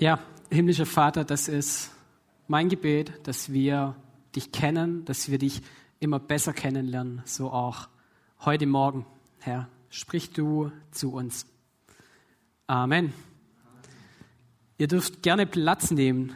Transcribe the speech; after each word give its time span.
Ja, 0.00 0.18
himmlischer 0.48 0.86
Vater, 0.86 1.24
das 1.24 1.46
ist 1.46 1.90
mein 2.48 2.70
Gebet, 2.70 3.12
dass 3.24 3.52
wir 3.52 3.96
dich 4.34 4.50
kennen, 4.50 5.04
dass 5.04 5.30
wir 5.30 5.36
dich 5.36 5.60
immer 5.98 6.18
besser 6.18 6.54
kennenlernen, 6.54 7.20
so 7.26 7.50
auch 7.50 7.86
heute 8.42 8.64
Morgen. 8.64 9.04
Herr, 9.40 9.68
sprich 9.90 10.32
du 10.32 10.72
zu 10.90 11.12
uns. 11.12 11.44
Amen. 12.66 13.12
Ihr 14.78 14.88
dürft 14.88 15.22
gerne 15.22 15.44
Platz 15.44 15.90
nehmen. 15.90 16.32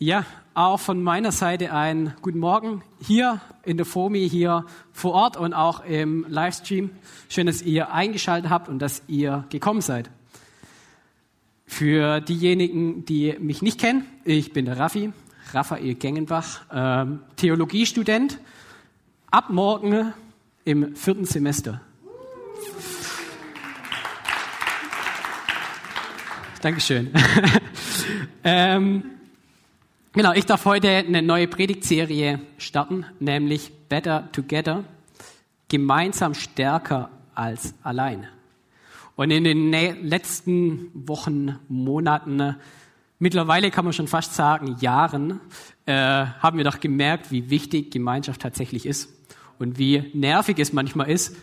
Ja, 0.00 0.26
auch 0.54 0.80
von 0.80 1.00
meiner 1.00 1.30
Seite 1.30 1.72
einen 1.72 2.14
guten 2.22 2.40
Morgen 2.40 2.82
hier 3.02 3.40
in 3.62 3.76
der 3.76 3.86
FOMI, 3.86 4.28
hier 4.28 4.66
vor 4.90 5.12
Ort 5.12 5.36
und 5.36 5.54
auch 5.54 5.84
im 5.84 6.26
Livestream. 6.28 6.90
Schön, 7.28 7.46
dass 7.46 7.62
ihr 7.62 7.92
eingeschaltet 7.92 8.50
habt 8.50 8.68
und 8.68 8.80
dass 8.80 9.04
ihr 9.06 9.44
gekommen 9.48 9.80
seid. 9.80 10.10
Für 11.66 12.20
diejenigen, 12.20 13.04
die 13.04 13.36
mich 13.38 13.62
nicht 13.62 13.80
kennen, 13.80 14.04
ich 14.24 14.52
bin 14.52 14.66
der 14.66 14.78
Raffi, 14.78 15.12
Raphael 15.52 15.94
Gengenbach, 15.94 16.62
ähm, 16.72 17.20
Theologiestudent, 17.36 18.38
ab 19.30 19.50
morgen 19.50 20.12
im 20.64 20.94
vierten 20.94 21.24
Semester. 21.24 21.80
Dankeschön. 26.60 27.12
ähm, 28.44 29.04
genau, 30.12 30.32
ich 30.32 30.46
darf 30.46 30.64
heute 30.64 30.88
eine 30.88 31.20
neue 31.20 31.46
Predigtserie 31.46 32.40
starten, 32.58 33.04
nämlich 33.20 33.70
Better 33.88 34.30
Together, 34.32 34.84
gemeinsam 35.68 36.34
stärker 36.34 37.10
als 37.34 37.74
allein. 37.82 38.26
Und 39.16 39.30
in 39.30 39.44
den 39.44 39.72
letzten 40.02 40.90
Wochen, 40.92 41.58
Monaten, 41.68 42.56
mittlerweile 43.20 43.70
kann 43.70 43.84
man 43.84 43.92
schon 43.92 44.08
fast 44.08 44.34
sagen 44.34 44.76
Jahren, 44.80 45.40
äh, 45.86 45.92
haben 45.92 46.58
wir 46.58 46.64
doch 46.64 46.80
gemerkt, 46.80 47.30
wie 47.30 47.48
wichtig 47.48 47.92
Gemeinschaft 47.92 48.42
tatsächlich 48.42 48.86
ist 48.86 49.08
und 49.58 49.78
wie 49.78 50.10
nervig 50.14 50.58
es 50.58 50.72
manchmal 50.72 51.10
ist, 51.10 51.36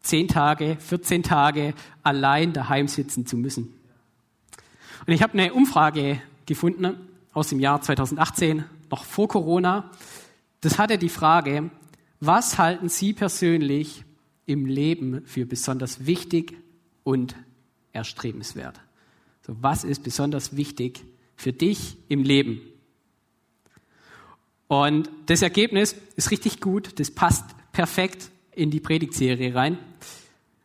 zehn 0.00 0.28
Tage, 0.28 0.76
14 0.78 1.22
Tage 1.22 1.74
allein 2.02 2.52
daheim 2.52 2.86
sitzen 2.86 3.26
zu 3.26 3.36
müssen. 3.36 3.74
Und 5.06 5.12
ich 5.14 5.22
habe 5.22 5.32
eine 5.34 5.54
Umfrage 5.54 6.20
gefunden 6.44 6.96
aus 7.32 7.48
dem 7.48 7.60
Jahr 7.60 7.80
2018, 7.80 8.64
noch 8.90 9.04
vor 9.04 9.28
Corona. 9.28 9.90
Das 10.60 10.78
hatte 10.78 10.98
die 10.98 11.08
Frage, 11.08 11.70
was 12.18 12.58
halten 12.58 12.90
Sie 12.90 13.14
persönlich 13.14 14.04
im 14.44 14.66
Leben 14.66 15.22
für 15.24 15.46
besonders 15.46 16.04
wichtig 16.04 16.56
und 17.04 17.34
erstrebenswert. 17.92 18.80
So, 19.46 19.56
was 19.60 19.84
ist 19.84 20.02
besonders 20.02 20.56
wichtig 20.56 21.04
für 21.36 21.52
dich 21.52 21.96
im 22.08 22.22
Leben? 22.22 22.60
Und 24.68 25.10
das 25.26 25.42
Ergebnis 25.42 25.96
ist 26.16 26.30
richtig 26.30 26.60
gut, 26.60 27.00
das 27.00 27.10
passt 27.10 27.44
perfekt 27.72 28.30
in 28.52 28.70
die 28.70 28.80
Predigtserie 28.80 29.54
rein. 29.54 29.78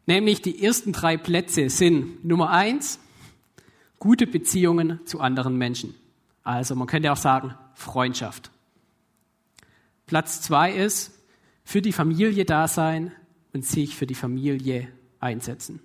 Nämlich 0.05 0.42
die 0.42 0.64
ersten 0.64 0.92
drei 0.92 1.17
Plätze 1.17 1.69
sind 1.69 2.23
Nummer 2.23 2.52
eins, 2.52 2.99
gute 3.97 4.27
Beziehungen 4.27 4.99
zu 5.05 5.20
anderen 5.20 5.58
Menschen. 5.58 5.95
Also 6.44 6.75
man 6.75 6.86
könnte 6.88 7.11
auch 7.11 7.17
sagen, 7.17 7.55
Freundschaft. 7.73 8.52
Platz 10.05 10.42
zwei 10.42 10.72
ist, 10.72 11.11
für 11.64 11.81
die 11.81 11.94
Familie 11.94 12.45
da 12.45 12.67
sein 12.67 13.11
und 13.53 13.66
sich 13.66 13.95
für 13.95 14.05
die 14.05 14.14
Familie 14.14 14.88
einsetzen. 15.20 15.80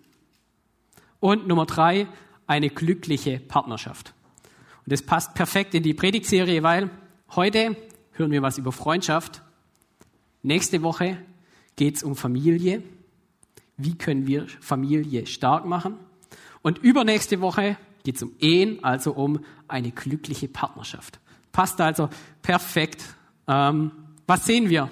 Und 1.20 1.46
Nummer 1.46 1.66
drei, 1.66 2.06
eine 2.46 2.70
glückliche 2.70 3.38
Partnerschaft. 3.38 4.14
Und 4.84 4.92
das 4.92 5.02
passt 5.02 5.34
perfekt 5.34 5.74
in 5.74 5.82
die 5.82 5.94
Predigtserie, 5.94 6.62
weil 6.62 6.90
heute 7.36 7.76
hören 8.12 8.32
wir 8.32 8.42
was 8.42 8.58
über 8.58 8.72
Freundschaft. 8.72 9.42
Nächste 10.42 10.82
Woche 10.82 11.19
geht 11.76 11.97
es 11.97 12.03
um 12.03 12.16
Familie. 12.16 12.82
Wie 13.76 13.97
können 13.97 14.26
wir 14.26 14.47
Familie 14.60 15.26
stark 15.26 15.66
machen? 15.66 15.97
Und 16.62 16.78
übernächste 16.78 17.41
Woche 17.41 17.76
geht 18.02 18.16
es 18.16 18.22
um 18.22 18.32
Ehen, 18.41 18.82
also 18.82 19.12
um 19.12 19.44
eine 19.69 19.91
glückliche 19.91 20.48
Partnerschaft. 20.48 21.20
Passt 21.52 21.81
also 21.81 22.08
perfekt. 22.42 23.04
Ähm, 23.47 23.92
was 24.26 24.47
sehen 24.47 24.69
wir? 24.70 24.91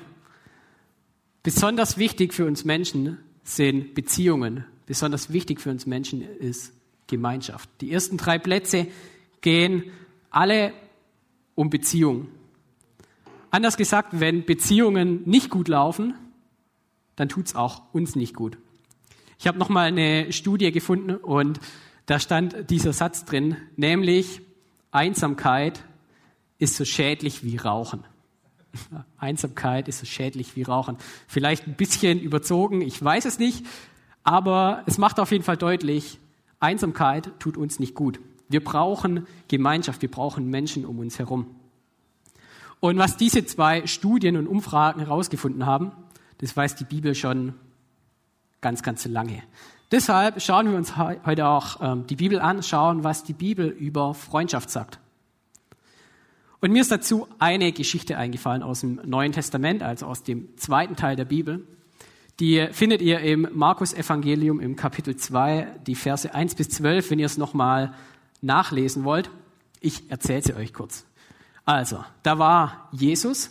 Besonders 1.43 1.99
wichtig 1.99 2.34
für 2.34 2.45
uns 2.47 2.65
Menschen 2.65 3.19
sind 3.43 3.95
Beziehungen, 3.95 4.65
besonders 4.88 5.31
wichtig 5.31 5.60
für 5.60 5.71
uns 5.71 5.84
Menschen 5.84 6.22
ist 6.22 6.72
Gemeinschaft. 7.09 7.69
Die 7.82 7.93
ersten 7.93 8.16
drei 8.16 8.38
Plätze 8.38 8.87
gehen 9.43 9.84
alle 10.31 10.72
um 11.54 11.69
Beziehungen. 11.69 12.28
Anders 13.50 13.77
gesagt, 13.77 14.19
wenn 14.19 14.47
Beziehungen 14.47 15.28
nicht 15.28 15.50
gut 15.50 15.69
laufen, 15.69 16.15
dann 17.16 17.28
tut 17.28 17.47
es 17.47 17.54
auch 17.54 17.82
uns 17.93 18.16
nicht 18.16 18.34
gut. 18.34 18.56
Ich 19.38 19.47
habe 19.47 19.59
noch 19.59 19.69
mal 19.69 19.88
eine 19.88 20.32
Studie 20.32 20.72
gefunden 20.72 21.16
und 21.16 21.60
da 22.06 22.19
stand 22.19 22.71
dieser 22.71 22.94
Satz 22.94 23.27
drin, 23.27 23.59
nämlich 23.77 24.41
Einsamkeit 24.91 25.84
ist 26.59 26.77
so 26.77 26.87
schädlich 26.87 27.44
wie 27.44 27.59
Rauchen. 27.59 28.04
Einsamkeit 29.19 29.87
ist 29.87 29.98
so 29.98 30.06
schädlich 30.06 30.56
wie 30.56 30.62
Rauchen. 30.62 30.97
Vielleicht 31.27 31.66
ein 31.66 31.75
bisschen 31.75 32.21
überzogen, 32.21 32.81
ich 32.81 33.03
weiß 33.03 33.27
es 33.27 33.38
nicht, 33.38 33.66
aber 34.28 34.83
es 34.84 34.99
macht 34.99 35.21
auf 35.21 35.33
jeden 35.33 35.43
Fall 35.43 35.56
deutlich, 35.56 36.21
Einsamkeit 36.61 37.33
tut 37.39 37.56
uns 37.56 37.81
nicht 37.81 37.94
gut. 37.94 38.21
Wir 38.50 38.62
brauchen 38.62 39.27
Gemeinschaft, 39.49 40.03
wir 40.03 40.11
brauchen 40.11 40.50
Menschen 40.50 40.84
um 40.84 40.99
uns 40.99 41.19
herum. 41.19 41.47
Und 42.78 42.99
was 42.99 43.16
diese 43.16 43.47
zwei 43.47 43.87
Studien 43.87 44.37
und 44.37 44.47
Umfragen 44.47 45.00
herausgefunden 45.00 45.65
haben, 45.65 45.93
das 46.43 46.55
weiß 46.55 46.77
die 46.77 46.84
Bibel 46.84 47.15
schon 47.15 47.55
ganz, 48.61 48.83
ganz 48.83 49.06
lange. 49.06 49.43
Deshalb 49.93 50.43
schauen 50.43 50.71
wir 50.71 50.77
uns 50.77 50.99
heute 50.99 51.47
auch 51.47 51.81
ähm, 51.81 52.06
die 52.06 52.16
Bibel 52.16 52.39
an, 52.39 52.62
schauen, 52.62 53.05
was 53.05 53.25
die 53.25 53.33
Bibel 53.33 53.66
über 53.66 54.12
Freundschaft 54.12 54.69
sagt. 54.69 54.99
Und 56.60 56.72
mir 56.72 56.83
ist 56.83 56.93
dazu 56.93 57.28
eine 57.39 57.72
Geschichte 57.72 58.19
eingefallen 58.19 58.62
aus 58.62 58.81
dem 58.81 59.00
Neuen 59.06 59.33
Testament, 59.33 59.83
also 59.83 60.05
aus 60.05 60.22
dem 60.22 60.55
zweiten 60.59 60.97
Teil 60.97 61.16
der 61.16 61.25
Bibel. 61.25 61.66
Die 62.41 62.69
findet 62.71 63.03
ihr 63.03 63.19
im 63.19 63.49
Markus 63.53 63.93
Evangelium 63.93 64.60
im 64.60 64.76
Kapitel 64.76 65.16
2, 65.16 65.81
die 65.87 65.97
Verse 65.97 66.32
1 66.32 66.54
bis 66.54 66.69
12, 66.69 67.10
wenn 67.10 67.19
ihr 67.19 67.26
es 67.26 67.37
nochmal 67.37 67.94
nachlesen 68.41 69.03
wollt. 69.03 69.28
Ich 69.81 70.09
erzähle 70.09 70.43
sie 70.43 70.54
euch 70.54 70.72
kurz. 70.72 71.04
Also, 71.65 72.04
da 72.22 72.38
war 72.38 72.88
Jesus, 72.93 73.50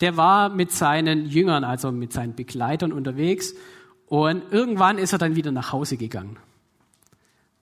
der 0.00 0.16
war 0.16 0.48
mit 0.48 0.72
seinen 0.72 1.26
Jüngern, 1.26 1.62
also 1.62 1.92
mit 1.92 2.12
seinen 2.12 2.34
Begleitern 2.34 2.92
unterwegs 2.92 3.54
und 4.06 4.42
irgendwann 4.52 4.98
ist 4.98 5.12
er 5.12 5.18
dann 5.18 5.36
wieder 5.36 5.52
nach 5.52 5.70
Hause 5.70 5.96
gegangen. 5.96 6.36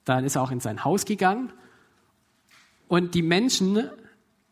Dann 0.06 0.24
ist 0.24 0.36
er 0.36 0.42
auch 0.42 0.50
in 0.50 0.60
sein 0.60 0.82
Haus 0.82 1.04
gegangen 1.04 1.52
und 2.88 3.14
die 3.14 3.22
Menschen 3.22 3.82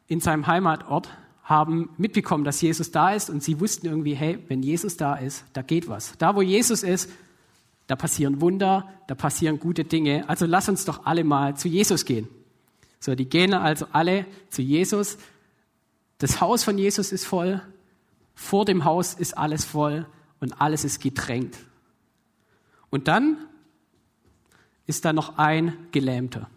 in 0.06 0.20
seinem 0.20 0.46
Heimatort 0.46 1.08
haben 1.50 1.91
mitbekommen, 1.99 2.44
dass 2.44 2.61
Jesus 2.61 2.93
da 2.93 3.12
ist 3.12 3.28
und 3.28 3.43
sie 3.43 3.61
wussten 3.61 3.87
irgendwie, 3.87 4.15
hey, 4.15 4.38
wenn 4.49 4.62
Jesus 4.62 4.97
da 4.97 5.16
ist, 5.16 5.44
da 5.53 5.62
geht 5.62 5.88
was. 5.88 6.16
Da, 6.16 6.37
wo 6.37 6.43
Jesus 6.43 6.84
ist, 6.84 7.11
da 7.88 7.97
passieren 7.97 8.41
Wunder, 8.41 8.88
da 9.09 9.16
passieren 9.16 9.59
gute 9.59 9.83
Dinge. 9.84 10.28
Also 10.28 10.47
lass 10.47 10.69
uns 10.69 10.84
doch 10.84 11.05
alle 11.06 11.25
mal 11.25 11.56
zu 11.56 11.66
Jesus 11.66 12.05
gehen. 12.05 12.28
So, 13.00 13.16
die 13.16 13.28
gehen 13.28 13.53
also 13.53 13.87
alle 13.91 14.27
zu 14.49 14.62
Jesus. 14.62 15.19
Das 16.19 16.41
Haus 16.41 16.62
von 16.62 16.78
Jesus 16.78 17.11
ist 17.11 17.27
voll. 17.27 17.61
Vor 18.37 18.65
dem 18.65 18.84
Haus 18.84 19.15
ist 19.15 19.37
alles 19.37 19.65
voll 19.65 20.06
und 20.38 20.61
alles 20.61 20.84
ist 20.84 21.00
gedrängt. 21.00 21.59
Und 22.91 23.09
dann 23.09 23.38
ist 24.87 25.05
da 25.05 25.12
noch 25.12 25.37
ein 25.37 25.77
Gelähmter. 25.91 26.49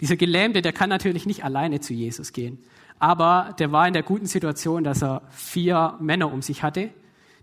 Dieser 0.00 0.16
Gelähmte, 0.16 0.62
der 0.62 0.72
kann 0.72 0.88
natürlich 0.88 1.26
nicht 1.26 1.44
alleine 1.44 1.80
zu 1.80 1.92
Jesus 1.92 2.32
gehen 2.32 2.58
aber 2.98 3.54
der 3.58 3.72
war 3.72 3.86
in 3.86 3.92
der 3.92 4.02
guten 4.02 4.26
Situation, 4.26 4.84
dass 4.84 5.02
er 5.02 5.22
vier 5.30 5.96
Männer 6.00 6.32
um 6.32 6.42
sich 6.42 6.62
hatte. 6.62 6.90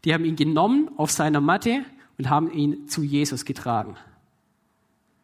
Die 0.06 0.14
haben 0.14 0.26
ihn 0.26 0.36
genommen 0.36 0.90
auf 0.98 1.12
seiner 1.12 1.42
Matte 1.42 1.86
und 2.18 2.30
haben 2.30 2.52
ihn 2.52 2.88
zu 2.88 3.04
Jesus 3.04 3.46
getragen. 3.46 3.96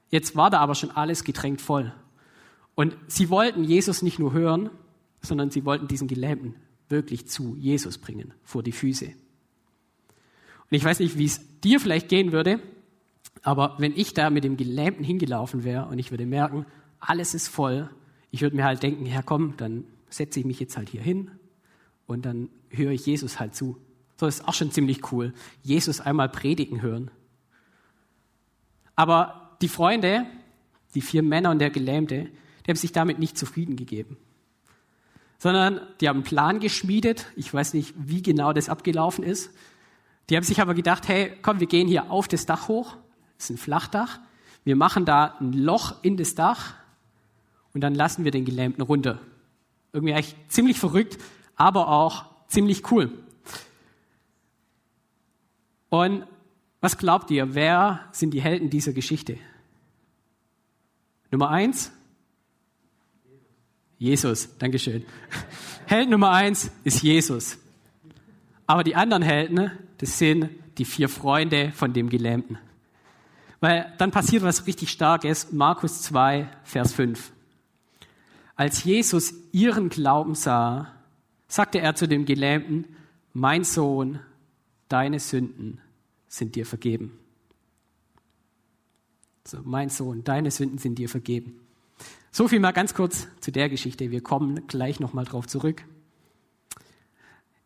Jetzt 0.09 0.35
war 0.35 0.49
da 0.49 0.59
aber 0.59 0.75
schon 0.75 0.91
alles 0.91 1.23
gedrängt 1.23 1.61
voll. 1.61 1.93
Und 2.75 2.95
sie 3.07 3.29
wollten 3.29 3.63
Jesus 3.63 4.01
nicht 4.01 4.19
nur 4.19 4.33
hören, 4.33 4.69
sondern 5.21 5.49
sie 5.49 5.65
wollten 5.65 5.87
diesen 5.87 6.07
Gelähmten 6.07 6.55
wirklich 6.89 7.27
zu 7.27 7.55
Jesus 7.55 7.97
bringen, 7.97 8.33
vor 8.43 8.63
die 8.63 8.71
Füße. 8.71 9.05
Und 9.07 9.15
ich 10.69 10.83
weiß 10.83 10.99
nicht, 10.99 11.17
wie 11.17 11.25
es 11.25 11.59
dir 11.61 11.79
vielleicht 11.79 12.09
gehen 12.09 12.31
würde, 12.31 12.59
aber 13.41 13.75
wenn 13.77 13.95
ich 13.95 14.13
da 14.13 14.29
mit 14.29 14.43
dem 14.43 14.57
Gelähmten 14.57 15.03
hingelaufen 15.03 15.63
wäre 15.63 15.87
und 15.87 15.99
ich 15.99 16.11
würde 16.11 16.25
merken, 16.25 16.65
alles 16.99 17.33
ist 17.33 17.47
voll, 17.47 17.89
ich 18.31 18.41
würde 18.41 18.55
mir 18.55 18.65
halt 18.65 18.83
denken, 18.83 19.05
ja 19.05 19.21
komm, 19.21 19.55
dann 19.57 19.85
setze 20.09 20.39
ich 20.39 20.45
mich 20.45 20.59
jetzt 20.59 20.77
halt 20.77 20.89
hier 20.89 21.01
hin 21.01 21.31
und 22.05 22.25
dann 22.25 22.49
höre 22.69 22.91
ich 22.91 23.05
Jesus 23.05 23.39
halt 23.39 23.55
zu. 23.55 23.77
So 24.17 24.25
ist 24.25 24.47
auch 24.47 24.53
schon 24.53 24.71
ziemlich 24.71 25.11
cool. 25.11 25.33
Jesus 25.61 26.01
einmal 26.01 26.29
predigen 26.29 26.81
hören. 26.81 27.11
Aber 28.95 29.57
die 29.61 29.67
Freunde, 29.67 30.25
die 30.95 31.01
vier 31.01 31.21
Männer 31.21 31.51
und 31.51 31.59
der 31.59 31.69
Gelähmte, 31.69 32.29
die 32.65 32.71
haben 32.71 32.77
sich 32.77 32.91
damit 32.91 33.19
nicht 33.19 33.37
zufrieden 33.37 33.75
gegeben. 33.75 34.17
Sondern 35.37 35.81
die 36.01 36.09
haben 36.09 36.17
einen 36.17 36.23
Plan 36.23 36.59
geschmiedet. 36.59 37.27
Ich 37.35 37.53
weiß 37.53 37.75
nicht, 37.75 37.93
wie 37.95 38.23
genau 38.23 38.53
das 38.53 38.69
abgelaufen 38.69 39.23
ist. 39.23 39.51
Die 40.29 40.35
haben 40.35 40.43
sich 40.43 40.61
aber 40.61 40.73
gedacht, 40.73 41.07
hey, 41.07 41.37
komm, 41.41 41.59
wir 41.59 41.67
gehen 41.67 41.87
hier 41.87 42.09
auf 42.09 42.27
das 42.27 42.47
Dach 42.47 42.67
hoch. 42.67 42.97
Das 43.37 43.45
ist 43.45 43.51
ein 43.51 43.57
Flachdach. 43.57 44.19
Wir 44.63 44.75
machen 44.75 45.05
da 45.05 45.35
ein 45.39 45.53
Loch 45.53 46.03
in 46.03 46.17
das 46.17 46.33
Dach 46.33 46.73
und 47.73 47.81
dann 47.81 47.93
lassen 47.93 48.23
wir 48.23 48.31
den 48.31 48.43
Gelähmten 48.43 48.81
runter. 48.81 49.19
Irgendwie 49.97 50.13
eigentlich 50.13 50.35
ziemlich 50.47 50.79
verrückt, 50.79 51.17
aber 51.55 51.87
auch 51.87 52.25
ziemlich 52.47 52.91
cool. 52.91 53.11
Und 55.89 56.27
was 56.81 56.99
glaubt 56.99 57.31
ihr, 57.31 57.55
wer 57.55 58.07
sind 58.11 58.31
die 58.35 58.41
Helden 58.41 58.69
dieser 58.69 58.93
Geschichte? 58.93 59.39
Nummer 61.31 61.49
eins? 61.49 61.91
Jesus, 63.97 64.55
Dankeschön. 64.59 65.03
Held 65.87 66.11
Nummer 66.11 66.29
eins 66.29 66.69
ist 66.83 67.01
Jesus. 67.01 67.57
Aber 68.67 68.83
die 68.83 68.95
anderen 68.95 69.23
Helden, 69.23 69.71
das 69.97 70.19
sind 70.19 70.51
die 70.77 70.85
vier 70.85 71.09
Freunde 71.09 71.71
von 71.71 71.93
dem 71.93 72.09
Gelähmten. 72.09 72.59
Weil 73.61 73.91
dann 73.97 74.11
passiert 74.11 74.43
was 74.43 74.67
richtig 74.67 74.91
Starkes. 74.91 75.51
Markus 75.51 76.03
2, 76.03 76.47
Vers 76.63 76.93
5. 76.93 77.31
Als 78.57 78.83
Jesus 78.83 79.35
ihren 79.51 79.89
Glauben 79.89 80.33
sah, 80.33 80.91
sagte 81.47 81.79
er 81.79 81.93
zu 81.93 82.07
dem 82.07 82.25
Gelähmten, 82.25 82.85
mein 83.33 83.63
Sohn, 83.63 84.19
deine 84.89 85.19
Sünden 85.19 85.79
sind 86.27 86.55
dir 86.55 86.65
vergeben. 86.65 87.17
So, 89.45 89.59
mein 89.63 89.89
Sohn, 89.89 90.23
deine 90.23 90.49
Sünden 90.49 90.79
sind 90.79 90.95
dir 90.95 91.07
vergeben. 91.07 91.59
So 92.31 92.47
viel 92.47 92.59
mal 92.59 92.71
ganz 92.71 92.95
kurz 92.95 93.27
zu 93.41 93.51
der 93.51 93.69
Geschichte. 93.69 94.09
Wir 94.09 94.21
kommen 94.21 94.67
gleich 94.67 94.99
nochmal 94.99 95.25
drauf 95.25 95.47
zurück. 95.47 95.85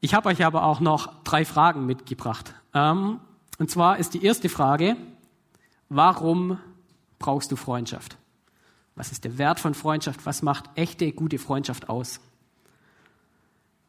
Ich 0.01 0.13
habe 0.13 0.27
euch 0.27 0.43
aber 0.43 0.65
auch 0.65 0.81
noch 0.81 1.23
drei 1.23 1.45
Fragen 1.45 1.85
mitgebracht. 1.85 2.53
Ähm, 2.73 3.21
und 3.59 3.71
zwar 3.71 3.97
ist 3.97 4.13
die 4.13 4.25
erste 4.25 4.49
Frage, 4.49 4.97
warum 5.87 6.59
brauchst 7.17 7.51
du 7.51 7.55
Freundschaft? 7.55 8.17
Was 8.95 9.11
ist 9.11 9.23
der 9.23 9.37
Wert 9.37 9.59
von 9.59 9.73
Freundschaft? 9.73 10.25
Was 10.25 10.41
macht 10.41 10.65
echte, 10.75 11.11
gute 11.11 11.39
Freundschaft 11.39 11.89
aus? 11.89 12.19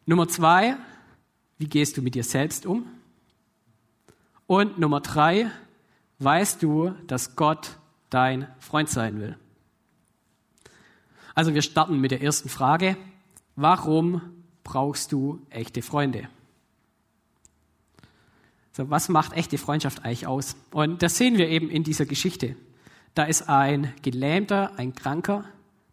Nummer 0.07 0.29
zwei, 0.29 0.77
wie 1.59 1.67
gehst 1.67 1.97
du 1.97 2.03
mit 2.03 2.15
dir 2.15 2.25
selbst 2.25 2.67
um? 2.67 2.87
Und 4.47 4.79
Nummer 4.79 5.01
drei, 5.01 5.51
weißt 6.19 6.63
du, 6.63 6.91
dass 7.07 7.37
Gott 7.37 7.79
dein 8.11 8.49
Freund 8.59 8.89
sein 8.89 9.21
will? 9.21 9.37
Also 11.35 11.55
wir 11.55 11.63
starten 11.63 12.01
mit 12.01 12.11
der 12.11 12.23
ersten 12.23 12.49
Frage. 12.49 12.97
Warum 13.57 14.21
brauchst 14.65 15.13
du 15.13 15.41
echte 15.51 15.83
Freunde? 15.83 16.29
So, 18.73 18.89
was 18.89 19.09
macht 19.09 19.35
echte 19.35 19.59
Freundschaft 19.59 20.05
eigentlich 20.05 20.27
aus? 20.27 20.57
Und 20.71 21.03
das 21.03 21.17
sehen 21.17 21.37
wir 21.37 21.49
eben 21.49 21.69
in 21.69 21.85
dieser 21.85 22.07
Geschichte. 22.07 22.57
Da 23.15 23.25
ist 23.25 23.49
ein 23.49 23.93
Gelähmter, 24.03 24.73
ein 24.79 24.95
Kranker, 24.95 25.45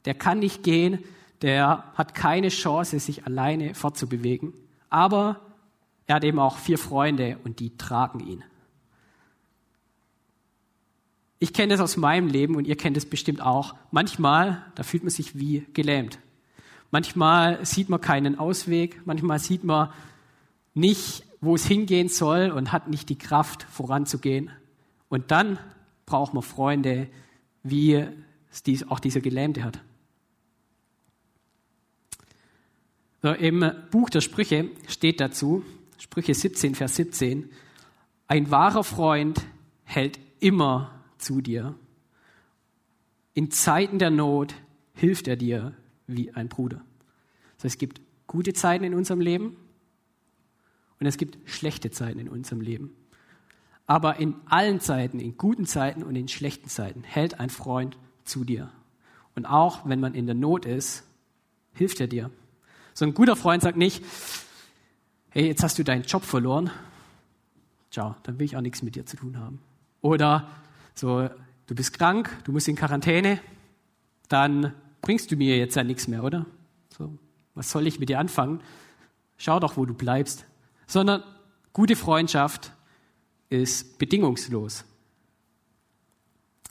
der 0.06 0.14
kann 0.14 0.40
nicht 0.40 0.64
gehen, 0.64 1.04
der 1.42 1.84
hat 1.96 2.16
keine 2.16 2.50
Chance, 2.50 3.00
sich 3.00 3.26
alleine 3.26 3.76
fortzubewegen. 3.76 4.54
Aber 4.90 5.40
er 6.08 6.16
hat 6.16 6.24
eben 6.24 6.40
auch 6.40 6.58
vier 6.58 6.78
Freunde 6.78 7.38
und 7.44 7.60
die 7.60 7.78
tragen 7.78 8.20
ihn. 8.20 8.44
Ich 11.42 11.54
kenne 11.54 11.74
das 11.74 11.80
aus 11.80 11.96
meinem 11.96 12.28
Leben 12.28 12.56
und 12.56 12.68
ihr 12.68 12.76
kennt 12.76 12.98
es 12.98 13.06
bestimmt 13.06 13.42
auch. 13.42 13.76
Manchmal, 13.92 14.66
da 14.76 14.84
fühlt 14.84 15.04
man 15.04 15.10
sich 15.10 15.38
wie 15.38 15.66
gelähmt. 15.74 16.20
Manchmal 16.92 17.64
sieht 17.66 17.88
man 17.88 18.02
keinen 18.02 18.38
Ausweg, 18.38 19.02
manchmal 19.06 19.40
sieht 19.40 19.64
man 19.64 19.90
nicht, 20.74 21.24
wo 21.40 21.56
es 21.56 21.66
hingehen 21.66 22.10
soll 22.10 22.52
und 22.52 22.72
hat 22.72 22.90
nicht 22.90 23.08
die 23.08 23.18
Kraft, 23.18 23.64
voranzugehen. 23.64 24.50
Und 25.08 25.32
dann 25.32 25.60
braucht 26.10 26.34
man 26.34 26.42
Freunde, 26.42 27.08
wie 27.62 28.04
es 28.52 28.90
auch 28.90 29.00
dieser 29.00 29.22
Gelähmte 29.22 29.64
hat. 29.64 29.80
So, 33.22 33.30
Im 33.30 33.64
Buch 33.92 34.10
der 34.10 34.22
Sprüche 34.22 34.72
steht 34.88 35.22
dazu, 35.22 35.64
Sprüche 36.00 36.34
17, 36.34 36.74
Vers 36.74 36.96
17, 36.96 37.52
ein 38.28 38.50
wahrer 38.50 38.84
Freund 38.84 39.46
hält 39.84 40.20
immer 40.40 41.00
zu 41.20 41.42
dir. 41.42 41.76
In 43.36 43.52
Zeiten 43.52 44.00
der 44.00 44.10
Not 44.10 44.56
hilft 44.96 45.28
er 45.28 45.36
dir 45.36 45.76
wie 46.08 46.32
ein 46.32 46.50
Bruder. 46.50 46.82
Heißt, 47.58 47.66
es 47.66 47.78
gibt 47.78 48.02
gute 48.26 48.54
Zeiten 48.54 48.84
in 48.84 48.96
unserem 48.96 49.22
Leben 49.22 49.58
und 51.00 51.06
es 51.06 51.18
gibt 51.18 51.38
schlechte 51.48 51.92
Zeiten 51.92 52.18
in 52.18 52.30
unserem 52.30 52.62
Leben. 52.62 52.96
Aber 53.90 54.20
in 54.20 54.36
allen 54.46 54.80
Zeiten, 54.80 55.20
in 55.20 55.36
guten 55.36 55.66
Zeiten 55.66 56.04
und 56.04 56.16
in 56.16 56.28
schlechten 56.28 56.70
Zeiten, 56.70 57.02
hält 57.02 57.40
ein 57.40 57.50
Freund 57.50 57.98
zu 58.24 58.44
dir. 58.44 58.70
Und 59.36 59.48
auch 59.48 59.90
wenn 59.90 60.00
man 60.00 60.14
in 60.14 60.28
der 60.28 60.36
Not 60.36 60.68
ist, 60.68 61.08
hilft 61.74 62.00
er 62.00 62.06
dir. 62.06 62.30
So 62.94 63.06
ein 63.06 63.16
guter 63.16 63.36
Freund 63.36 63.64
sagt 63.64 63.78
nicht, 63.78 64.06
hey, 65.32 65.48
jetzt 65.48 65.64
hast 65.64 65.80
du 65.80 65.84
deinen 65.84 66.04
Job 66.04 66.24
verloren. 66.24 66.70
Ciao, 67.90 68.16
dann 68.22 68.38
will 68.38 68.46
ich 68.46 68.56
auch 68.56 68.62
nichts 68.62 68.84
mit 68.84 68.94
dir 68.94 69.08
zu 69.08 69.18
tun 69.18 69.40
haben. 69.40 69.60
Oder 70.02 70.48
so, 70.94 71.28
du 71.66 71.74
bist 71.74 71.98
krank, 71.98 72.30
du 72.44 72.52
musst 72.52 72.68
in 72.68 72.76
Quarantäne, 72.76 73.40
dann 74.28 74.72
bringst 75.02 75.32
du 75.32 75.36
mir 75.36 75.58
jetzt 75.58 75.74
ja 75.74 75.84
nichts 75.84 76.08
mehr, 76.08 76.24
oder? 76.24 76.46
So, 76.96 77.18
was 77.56 77.72
soll 77.72 77.88
ich 77.88 78.00
mit 78.00 78.10
dir 78.10 78.20
anfangen? 78.20 78.62
Schau 79.38 79.60
doch, 79.60 79.78
wo 79.78 79.88
du 79.88 79.96
bleibst. 79.96 80.46
Sondern 80.86 81.24
gute 81.74 81.96
Freundschaft 81.96 82.72
ist 83.50 83.98
bedingungslos. 83.98 84.86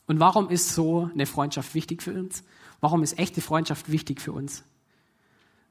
Und 0.06 0.20
warum 0.20 0.48
ist 0.48 0.74
so 0.74 1.10
eine 1.12 1.26
Freundschaft 1.26 1.74
wichtig 1.74 2.02
für 2.02 2.14
uns? 2.14 2.44
Warum 2.80 3.02
ist 3.02 3.18
echte 3.18 3.40
Freundschaft 3.40 3.90
wichtig 3.90 4.20
für 4.20 4.32
uns? 4.32 4.64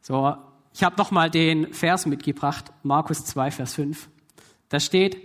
So, 0.02 0.36
ich 0.74 0.84
habe 0.84 0.96
nochmal 0.98 1.32
den 1.32 1.74
Vers 1.74 2.06
mitgebracht, 2.06 2.72
Markus 2.84 3.26
2, 3.26 3.52
Vers 3.52 3.74
5. 3.74 4.10
Da 4.70 4.80
steht, 4.80 5.18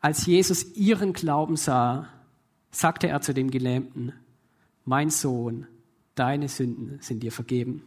als 0.00 0.26
Jesus 0.26 0.76
ihren 0.76 1.12
Glauben 1.12 1.56
sah, 1.56 2.06
sagte 2.70 3.08
er 3.08 3.20
zu 3.20 3.34
dem 3.34 3.50
Gelähmten, 3.50 4.12
mein 4.84 5.10
Sohn, 5.10 5.66
deine 6.14 6.48
Sünden 6.48 6.98
sind 7.00 7.22
dir 7.22 7.32
vergeben. 7.32 7.82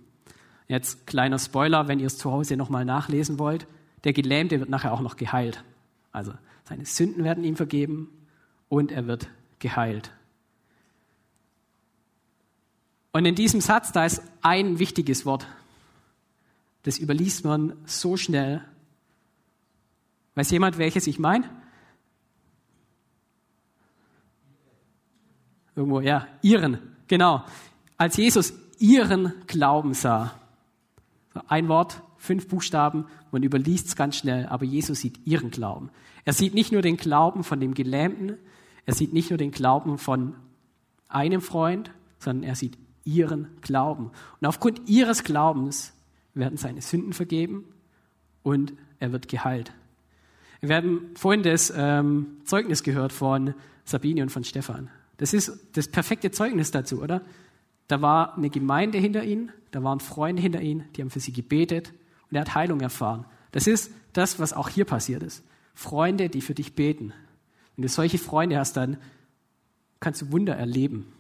Jetzt 0.68 1.08
kleiner 1.08 1.40
Spoiler, 1.40 1.88
wenn 1.88 2.00
ihr 2.00 2.08
es 2.08 2.18
zu 2.18 2.32
Hause 2.32 2.58
nochmal 2.58 2.86
nachlesen 2.86 3.40
wollt. 3.40 3.68
Der 4.04 4.14
Gelähmte 4.14 4.60
wird 4.60 4.70
nachher 4.70 4.94
auch 4.94 5.02
noch 5.02 5.16
geheilt. 5.16 5.64
Also 6.12 6.34
seine 6.64 6.86
Sünden 6.86 7.24
werden 7.24 7.44
ihm 7.44 7.56
vergeben 7.56 8.10
und 8.70 8.92
er 8.92 9.08
wird 9.08 9.30
geheilt. 9.60 10.12
Und 13.12 13.26
in 13.26 13.36
diesem 13.36 13.62
Satz, 13.62 13.92
da 13.92 14.06
ist 14.06 14.24
ein 14.42 14.80
wichtiges 14.80 15.26
Wort. 15.26 15.48
Das 16.82 16.98
überliest 16.98 17.46
man 17.46 17.78
so 17.86 18.18
schnell. 18.18 18.64
Weiß 20.36 20.50
jemand, 20.52 20.78
welches 20.78 21.06
ich 21.06 21.20
meine? 21.20 21.50
Irgendwo, 25.76 26.02
ja, 26.02 26.28
ihren, 26.42 26.80
genau. 27.08 27.46
Als 27.98 28.18
Jesus 28.18 28.54
ihren 28.80 29.34
Glauben 29.48 29.94
sah, 29.94 30.34
ein 31.48 31.68
Wort, 31.68 32.02
fünf 32.24 32.48
Buchstaben, 32.48 33.06
man 33.32 33.44
überliest 33.44 33.88
es 33.88 33.96
ganz 33.98 34.16
schnell, 34.16 34.46
aber 34.46 34.64
Jesus 34.64 35.02
sieht 35.02 35.20
ihren 35.28 35.52
Glauben. 35.52 35.90
Er 36.24 36.32
sieht 36.32 36.54
nicht 36.54 36.72
nur 36.72 36.82
den 36.82 36.96
Glauben 36.96 37.44
von 37.44 37.60
dem 37.60 37.74
Gelähmten, 37.74 38.38
er 38.86 38.94
sieht 38.94 39.12
nicht 39.12 39.30
nur 39.30 39.38
den 39.38 39.52
Glauben 39.52 39.98
von 39.98 40.34
einem 41.10 41.42
Freund, 41.42 41.92
sondern 42.20 42.44
er 42.48 42.56
sieht 42.56 42.78
ihren 43.04 43.50
Glauben. 43.60 44.12
Und 44.40 44.48
aufgrund 44.48 44.88
ihres 44.88 45.26
Glaubens 45.26 45.92
werden 46.34 46.58
seine 46.58 46.82
Sünden 46.82 47.12
vergeben 47.12 47.66
und 48.42 48.72
er 49.00 49.12
wird 49.12 49.28
geheilt. 49.28 49.74
Wir 50.62 50.78
haben 50.78 51.10
vorhin 51.16 51.44
das 51.44 51.74
ähm, 51.76 52.38
Zeugnis 52.46 52.84
gehört 52.84 53.12
von 53.12 53.54
Sabine 53.84 54.22
und 54.22 54.30
von 54.30 54.46
Stefan. 54.46 54.90
Das 55.18 55.34
ist 55.34 55.52
das 55.74 55.90
perfekte 55.90 56.32
Zeugnis 56.32 56.72
dazu, 56.72 57.02
oder? 57.02 57.22
Da 57.90 58.02
war 58.02 58.38
eine 58.38 58.50
Gemeinde 58.50 58.98
hinter 58.98 59.26
ihnen, 59.26 59.52
da 59.72 59.84
waren 59.84 60.00
Freunde 60.00 60.42
hinter 60.42 60.62
ihnen, 60.62 60.86
die 60.96 61.02
haben 61.02 61.10
für 61.10 61.20
sie 61.20 61.34
gebetet 61.34 61.94
und 62.34 62.38
er 62.38 62.42
hat 62.42 62.56
Heilung 62.56 62.82
erfahren. 62.82 63.26
Das 63.52 63.68
ist 63.68 63.92
das, 64.14 64.40
was 64.40 64.54
auch 64.54 64.68
hier 64.68 64.86
passiert 64.86 65.22
ist. 65.22 65.44
Freunde, 65.76 66.30
die 66.30 66.42
für 66.42 66.56
dich 66.56 66.76
beten. 66.76 67.14
Wenn 67.76 67.84
du 67.84 67.90
solche 67.90 68.18
Freunde 68.18 68.58
hast, 68.58 68.76
dann 68.76 68.98
kannst 70.00 70.22
du 70.22 70.32
Wunder 70.32 70.56
erleben. 70.56 71.14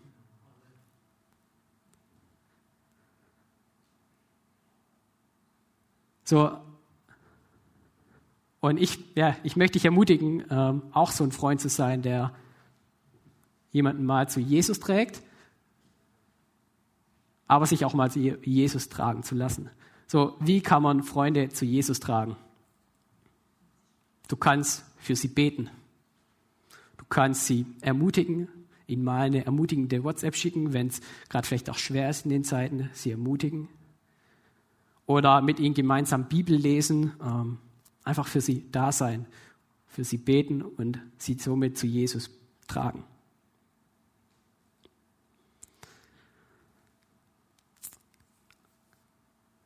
So, 6.23 6.57
und 8.59 8.79
ich, 8.79 8.97
ja, 9.15 9.35
ich 9.43 9.55
möchte 9.55 9.73
dich 9.73 9.85
ermutigen, 9.85 10.43
ähm, 10.49 10.83
auch 10.93 11.11
so 11.11 11.23
ein 11.23 11.31
Freund 11.31 11.59
zu 11.61 11.69
sein, 11.69 12.01
der 12.01 12.33
jemanden 13.71 14.05
mal 14.05 14.29
zu 14.29 14.39
Jesus 14.39 14.79
trägt 14.79 15.21
aber 17.53 17.67
sich 17.67 17.85
auch 17.85 17.93
mal 17.93 18.09
zu 18.09 18.19
Jesus 18.19 18.89
tragen 18.89 19.21
zu 19.21 19.35
lassen. 19.35 19.69
So, 20.13 20.35
wie 20.39 20.61
kann 20.61 20.83
man 20.83 21.01
Freunde 21.01 21.49
zu 21.49 21.65
Jesus 21.65 21.99
tragen? 21.99 22.35
Du 24.27 24.35
kannst 24.35 24.85
für 24.99 25.15
sie 25.15 25.27
beten. 25.27 25.71
Du 26.97 27.05
kannst 27.09 27.47
sie 27.47 27.65
ermutigen, 27.81 28.47
ihnen 28.85 29.03
mal 29.03 29.21
eine 29.21 29.43
ermutigende 29.43 30.03
WhatsApp 30.03 30.35
schicken, 30.35 30.71
wenn 30.71 30.85
es 30.85 31.01
gerade 31.29 31.47
vielleicht 31.47 31.67
auch 31.71 31.79
schwer 31.79 32.11
ist 32.11 32.25
in 32.25 32.29
den 32.29 32.43
Zeiten, 32.43 32.91
sie 32.93 33.09
ermutigen. 33.09 33.69
Oder 35.07 35.41
mit 35.41 35.59
ihnen 35.59 35.73
gemeinsam 35.73 36.27
Bibel 36.27 36.57
lesen, 36.57 37.13
ähm, 37.19 37.57
einfach 38.03 38.27
für 38.27 38.39
sie 38.39 38.69
da 38.71 38.91
sein, 38.91 39.25
für 39.87 40.03
sie 40.03 40.17
beten 40.17 40.61
und 40.61 40.99
sie 41.17 41.39
somit 41.39 41.75
zu 41.75 41.87
Jesus 41.87 42.29
tragen. 42.67 43.03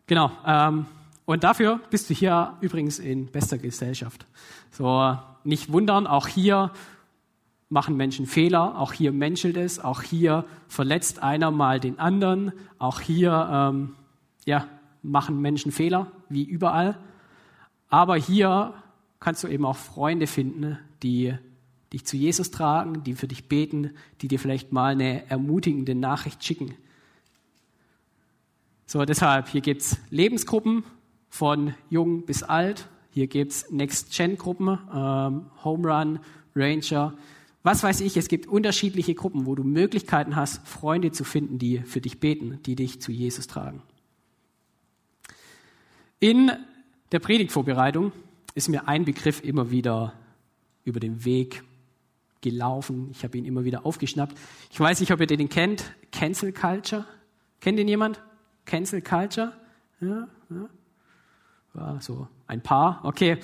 Genau. 0.08 0.32
Ähm, 0.46 0.86
und 1.26 1.44
dafür 1.44 1.82
bist 1.90 2.10
du 2.10 2.14
hier 2.14 2.54
übrigens 2.62 3.00
in 3.00 3.28
bester 3.28 3.58
Gesellschaft. 3.58 4.26
So, 4.72 5.18
nicht 5.44 5.72
wundern, 5.72 6.08
auch 6.08 6.28
hier 6.28 6.72
machen 7.70 7.98
Menschen 7.98 8.26
Fehler, 8.26 8.80
auch 8.80 8.94
hier 8.94 9.12
menschelt 9.12 9.58
es, 9.58 9.80
auch 9.80 10.02
hier 10.02 10.46
verletzt 10.70 11.22
einer 11.22 11.52
mal 11.52 11.82
den 11.82 12.00
anderen, 12.00 12.54
auch 12.80 13.02
hier 13.02 13.50
ähm, 13.52 13.96
ja, 14.46 14.68
machen 15.04 15.42
Menschen 15.42 15.74
Fehler, 15.74 16.12
wie 16.30 16.44
überall. 16.44 16.98
Aber 17.90 18.16
hier 18.16 18.74
kannst 19.20 19.44
du 19.44 19.50
eben 19.50 19.66
auch 19.66 19.76
Freunde 19.76 20.28
finden, 20.28 20.80
die 21.04 21.36
dich 21.92 22.06
zu 22.06 22.16
Jesus 22.16 22.52
tragen, 22.52 23.04
die 23.04 23.14
für 23.14 23.28
dich 23.28 23.50
beten, 23.50 23.92
die 24.22 24.30
dir 24.30 24.40
vielleicht 24.40 24.72
mal 24.72 24.94
eine 24.94 25.30
ermutigende 25.30 25.96
Nachricht 25.96 26.44
schicken. 26.44 26.74
So, 28.90 29.04
deshalb, 29.04 29.50
hier 29.50 29.60
gibt's 29.60 29.98
Lebensgruppen 30.12 30.86
von 31.28 31.74
jung 31.90 32.26
bis 32.26 32.42
alt. 32.42 32.88
Hier 33.12 33.28
gibt's 33.28 33.70
Next-Gen-Gruppen, 33.70 34.80
ähm, 34.94 35.52
Home 35.66 35.86
Run, 35.86 36.20
Ranger. 36.56 37.14
Was 37.64 37.84
weiß 37.84 38.00
ich, 38.00 38.16
es 38.16 38.30
gibt 38.30 38.48
unterschiedliche 38.48 39.14
Gruppen, 39.14 39.46
wo 39.46 39.56
du 39.56 39.66
Möglichkeiten 39.66 40.38
hast, 40.38 40.66
Freunde 40.66 41.12
zu 41.12 41.26
finden, 41.26 41.60
die 41.60 41.80
für 41.80 42.00
dich 42.00 42.22
beten, 42.22 42.60
die 42.66 42.76
dich 42.76 43.02
zu 43.02 43.12
Jesus 43.12 43.48
tragen. 43.48 43.82
In 46.22 46.54
der 47.12 47.20
Predigtvorbereitung 47.20 48.14
ist 48.56 48.70
mir 48.70 48.88
ein 48.88 49.04
Begriff 49.04 49.44
immer 49.44 49.70
wieder 49.70 50.14
über 50.86 51.02
den 51.02 51.26
Weg 51.26 51.62
gelaufen. 52.40 53.10
Ich 53.12 53.26
habe 53.26 53.38
ihn 53.38 53.44
immer 53.44 53.66
wieder 53.66 53.86
aufgeschnappt. 53.86 54.38
Ich 54.72 54.80
weiß 54.80 55.02
nicht, 55.02 55.12
ob 55.12 55.20
ihr 55.20 55.28
den 55.28 55.50
kennt. 55.50 55.92
Cancel 56.14 56.54
Culture. 56.54 57.06
Kennt 57.60 57.80
ihn 57.80 57.90
jemand? 57.90 58.22
Cancel 58.68 59.02
Culture? 59.02 59.54
Ja, 60.00 60.28
ja. 60.50 60.70
ja 61.74 61.98
so 62.00 62.28
ein 62.46 62.62
paar. 62.62 63.00
Okay. 63.04 63.38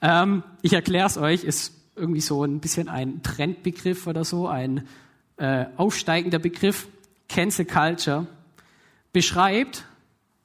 Ähm, 0.00 0.42
ich 0.62 0.72
erkläre 0.72 1.06
es 1.06 1.16
euch. 1.16 1.44
Ist 1.44 1.72
irgendwie 1.94 2.22
so 2.22 2.42
ein 2.42 2.58
bisschen 2.58 2.88
ein 2.88 3.22
Trendbegriff 3.22 4.08
oder 4.08 4.24
so, 4.24 4.48
ein 4.48 4.88
äh, 5.36 5.66
aufsteigender 5.76 6.40
Begriff. 6.40 6.88
Cancel 7.28 7.64
Culture 7.64 8.26
beschreibt, 9.12 9.86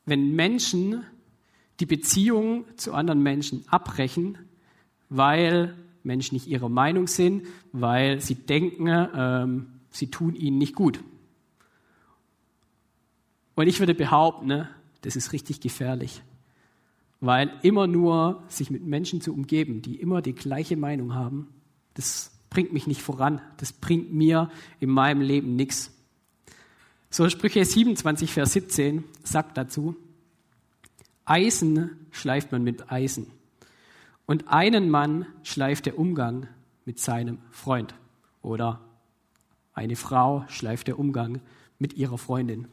wenn 0.06 0.36
Menschen 0.36 1.04
die 1.80 1.86
Beziehung 1.86 2.66
zu 2.78 2.94
anderen 2.94 3.22
Menschen 3.22 3.66
abbrechen, 3.68 4.38
weil 5.10 5.74
Menschen 6.04 6.36
nicht 6.36 6.48
ihrer 6.48 6.70
Meinung 6.70 7.08
sind, 7.08 7.46
weil 7.74 8.22
sie 8.22 8.36
denken, 8.36 8.88
ähm, 8.88 9.68
sie 9.90 10.10
tun 10.10 10.36
ihnen 10.36 10.58
nicht 10.58 10.76
gut. 10.76 11.02
Und 13.58 13.66
ich 13.66 13.80
würde 13.80 13.96
behaupten, 13.96 14.46
ne, 14.46 14.70
das 15.02 15.16
ist 15.16 15.34
richtig 15.34 15.62
gefährlich. 15.62 16.22
Weil 17.22 17.52
immer 17.64 17.88
nur 17.88 18.44
sich 18.50 18.70
mit 18.70 18.86
Menschen 18.86 19.20
zu 19.20 19.34
umgeben, 19.34 19.82
die 19.82 19.96
immer 19.96 20.22
die 20.22 20.36
gleiche 20.36 20.78
Meinung 20.78 21.16
haben, 21.16 21.48
das 21.96 22.38
bringt 22.52 22.72
mich 22.72 22.86
nicht 22.86 23.02
voran. 23.02 23.42
Das 23.58 23.74
bringt 23.74 24.14
mir 24.14 24.52
in 24.80 24.92
meinem 24.92 25.22
Leben 25.22 25.56
nichts. 25.56 25.92
So 27.10 27.28
Sprüche 27.30 27.66
27, 27.66 28.32
Vers 28.32 28.54
17 28.54 29.04
sagt 29.24 29.58
dazu, 29.58 29.96
Eisen 31.26 32.06
schleift 32.12 32.52
man 32.52 32.64
mit 32.64 32.92
Eisen. 32.92 33.26
Und 34.28 34.50
einen 34.50 34.92
Mann 34.92 35.26
schleift 35.42 35.88
der 35.88 35.98
Umgang 35.98 36.46
mit 36.86 37.00
seinem 37.00 37.40
Freund. 37.50 37.96
Oder 38.44 38.82
eine 39.74 39.96
Frau 39.96 40.46
schleift 40.48 40.88
der 40.88 41.00
Umgang 41.00 41.42
mit 41.80 41.96
ihrer 41.96 42.20
Freundin. 42.20 42.68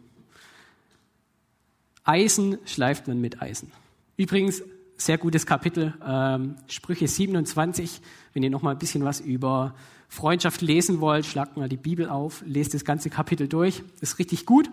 Eisen 2.05 2.59
schleift 2.67 3.09
man 3.09 3.21
mit 3.21 3.41
Eisen. 3.41 3.73
Übrigens, 4.17 4.63
sehr 4.97 5.19
gutes 5.19 5.47
Kapitel, 5.47 5.95
ähm, 6.07 6.57
Sprüche 6.69 7.09
27. 7.09 8.01
Wenn 8.33 8.43
ihr 8.43 8.51
noch 8.51 8.63
mal 8.63 8.73
ein 8.73 8.79
bisschen 8.79 9.05
was 9.05 9.21
über 9.21 9.75
Freundschaft 10.09 10.61
lesen 10.61 11.01
wollt, 11.01 11.25
schlagt 11.25 11.57
mal 11.57 11.69
die 11.69 11.79
Bibel 11.79 12.09
auf, 12.09 12.43
lest 12.47 12.75
das 12.75 12.85
ganze 12.85 13.11
Kapitel 13.11 13.49
durch. 13.49 13.83
ist 14.01 14.19
richtig 14.19 14.47
gut. 14.47 14.71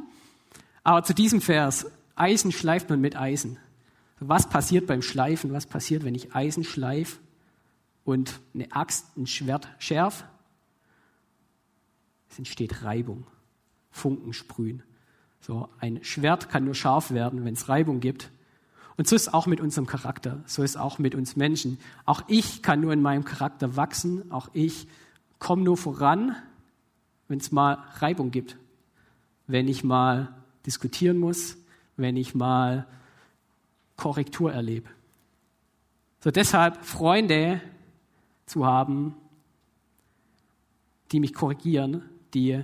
Aber 0.83 1.03
zu 1.03 1.13
diesem 1.13 1.41
Vers, 1.41 1.87
Eisen 2.15 2.51
schleift 2.51 2.89
man 2.89 3.01
mit 3.01 3.15
Eisen. 3.15 3.57
Was 4.19 4.49
passiert 4.49 4.85
beim 4.85 5.01
Schleifen? 5.01 5.53
Was 5.53 5.65
passiert, 5.65 6.03
wenn 6.03 6.13
ich 6.13 6.35
Eisen 6.35 6.63
schleife 6.63 7.17
und 8.03 8.39
eine 8.53 8.71
Axt, 8.71 9.17
ein 9.17 9.25
Schwert 9.25 9.69
schärf? 9.79 10.25
Es 12.29 12.37
entsteht 12.37 12.83
Reibung, 12.83 13.25
Funken 13.89 14.33
sprühen. 14.33 14.83
So, 15.41 15.69
ein 15.79 16.03
Schwert 16.03 16.49
kann 16.49 16.65
nur 16.65 16.75
scharf 16.75 17.11
werden, 17.11 17.43
wenn 17.43 17.55
es 17.55 17.67
Reibung 17.67 17.99
gibt. 17.99 18.31
Und 18.95 19.07
so 19.07 19.15
ist 19.15 19.33
auch 19.33 19.47
mit 19.47 19.59
unserem 19.59 19.87
Charakter, 19.87 20.43
so 20.45 20.61
ist 20.61 20.77
auch 20.77 20.99
mit 20.99 21.15
uns 21.15 21.35
Menschen. 21.35 21.79
Auch 22.05 22.21
ich 22.27 22.61
kann 22.61 22.81
nur 22.81 22.93
in 22.93 23.01
meinem 23.01 23.25
Charakter 23.25 23.75
wachsen, 23.75 24.31
auch 24.31 24.49
ich 24.53 24.87
komme 25.39 25.63
nur 25.63 25.77
voran, 25.77 26.35
wenn 27.27 27.39
es 27.39 27.51
mal 27.51 27.79
Reibung 27.95 28.29
gibt, 28.29 28.57
wenn 29.47 29.67
ich 29.67 29.83
mal 29.83 30.29
diskutieren 30.67 31.17
muss, 31.17 31.57
wenn 31.97 32.15
ich 32.15 32.35
mal 32.35 32.85
Korrektur 33.95 34.53
erlebe. 34.53 34.89
So 36.19 36.29
deshalb 36.29 36.85
Freunde 36.85 37.61
zu 38.45 38.67
haben, 38.67 39.15
die 41.11 41.19
mich 41.19 41.33
korrigieren, 41.33 42.03
die 42.35 42.63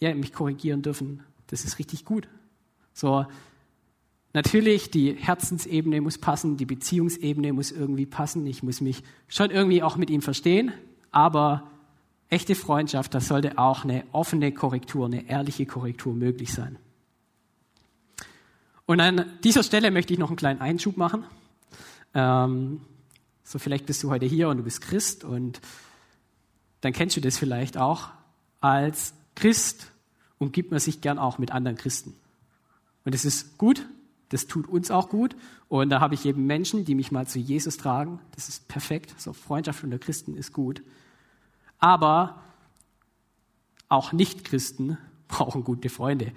ja, 0.00 0.14
mich 0.14 0.32
korrigieren 0.32 0.82
dürfen, 0.82 1.22
das 1.48 1.64
ist 1.64 1.78
richtig 1.78 2.04
gut. 2.04 2.28
So 2.92 3.26
Natürlich, 4.34 4.90
die 4.90 5.12
Herzensebene 5.14 6.00
muss 6.00 6.18
passen, 6.18 6.56
die 6.56 6.66
Beziehungsebene 6.66 7.52
muss 7.52 7.70
irgendwie 7.70 8.04
passen. 8.04 8.44
Ich 8.48 8.64
muss 8.64 8.80
mich 8.80 9.04
schon 9.28 9.52
irgendwie 9.52 9.80
auch 9.80 9.96
mit 9.96 10.10
ihm 10.10 10.22
verstehen, 10.22 10.72
aber 11.12 11.70
echte 12.30 12.56
Freundschaft, 12.56 13.14
da 13.14 13.20
sollte 13.20 13.58
auch 13.58 13.84
eine 13.84 14.02
offene 14.10 14.50
Korrektur, 14.50 15.06
eine 15.06 15.28
ehrliche 15.28 15.66
Korrektur 15.66 16.14
möglich 16.14 16.52
sein. 16.52 16.78
Und 18.86 18.98
an 18.98 19.24
dieser 19.44 19.62
Stelle 19.62 19.92
möchte 19.92 20.12
ich 20.12 20.18
noch 20.18 20.30
einen 20.30 20.36
kleinen 20.36 20.60
Einschub 20.60 20.96
machen. 20.96 21.24
Ähm, 22.12 22.80
so 23.44 23.60
vielleicht 23.60 23.86
bist 23.86 24.02
du 24.02 24.10
heute 24.10 24.26
hier 24.26 24.48
und 24.48 24.56
du 24.56 24.64
bist 24.64 24.80
Christ 24.80 25.22
und 25.22 25.60
dann 26.80 26.92
kennst 26.92 27.16
du 27.16 27.20
das 27.20 27.38
vielleicht 27.38 27.76
auch. 27.78 28.08
Als 28.60 29.14
Christ 29.36 29.92
umgibt 30.44 30.70
man 30.70 30.80
sich 30.80 31.00
gern 31.00 31.18
auch 31.18 31.38
mit 31.38 31.50
anderen 31.50 31.76
Christen. 31.76 32.14
Und 33.04 33.14
es 33.14 33.24
ist 33.24 33.58
gut, 33.58 33.86
das 34.28 34.46
tut 34.46 34.68
uns 34.68 34.90
auch 34.90 35.08
gut. 35.08 35.36
Und 35.68 35.90
da 35.90 36.00
habe 36.00 36.14
ich 36.14 36.26
eben 36.26 36.46
Menschen, 36.46 36.84
die 36.84 36.94
mich 36.94 37.10
mal 37.10 37.26
zu 37.26 37.38
Jesus 37.38 37.76
tragen. 37.76 38.20
Das 38.34 38.48
ist 38.48 38.68
perfekt. 38.68 39.14
So 39.18 39.32
Freundschaft 39.32 39.84
unter 39.84 39.98
Christen 39.98 40.34
ist 40.36 40.52
gut. 40.52 40.82
Aber 41.78 42.42
auch 43.88 44.12
Nicht-Christen 44.12 44.98
brauchen 45.28 45.64
gute 45.64 45.88
Freunde. 45.88 46.32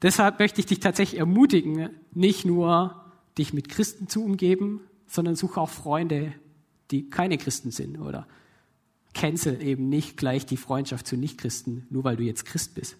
Deshalb 0.00 0.38
möchte 0.38 0.60
ich 0.60 0.66
dich 0.66 0.80
tatsächlich 0.80 1.20
ermutigen, 1.20 1.90
nicht 2.12 2.44
nur 2.44 3.04
dich 3.38 3.52
mit 3.52 3.68
Christen 3.68 4.08
zu 4.08 4.24
umgeben, 4.24 4.80
sondern 5.06 5.36
suche 5.36 5.60
auch 5.60 5.70
Freunde, 5.70 6.32
die 6.90 7.08
keine 7.08 7.38
Christen 7.38 7.70
sind 7.70 8.00
oder 8.00 8.26
cancel 9.14 9.62
eben 9.62 9.88
nicht 9.88 10.16
gleich 10.16 10.46
die 10.46 10.56
Freundschaft 10.56 11.06
zu 11.06 11.16
Nichtchristen, 11.16 11.86
nur 11.90 12.04
weil 12.04 12.16
du 12.16 12.22
jetzt 12.22 12.44
Christ 12.44 12.74
bist. 12.74 12.96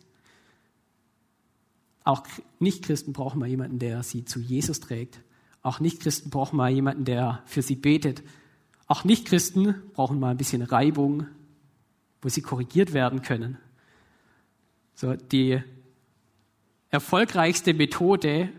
Auch 2.04 2.24
Nichtchristen 2.58 3.12
brauchen 3.12 3.38
mal 3.38 3.48
jemanden, 3.48 3.78
der 3.78 4.02
sie 4.02 4.24
zu 4.24 4.40
Jesus 4.40 4.80
trägt. 4.80 5.20
Auch 5.62 5.78
Nichtchristen 5.78 6.30
brauchen 6.30 6.56
mal 6.56 6.70
jemanden, 6.70 7.04
der 7.04 7.42
für 7.46 7.62
sie 7.62 7.76
betet. 7.76 8.22
Auch 8.86 9.04
Nichtchristen 9.04 9.74
brauchen 9.92 10.18
mal 10.18 10.32
ein 10.32 10.36
bisschen 10.36 10.62
Reibung, 10.62 11.26
wo 12.20 12.28
sie 12.28 12.42
korrigiert 12.42 12.92
werden 12.92 13.22
können. 13.22 13.58
So, 14.94 15.14
die 15.14 15.62
erfolgreichste 16.90 17.74
Methode, 17.74 18.50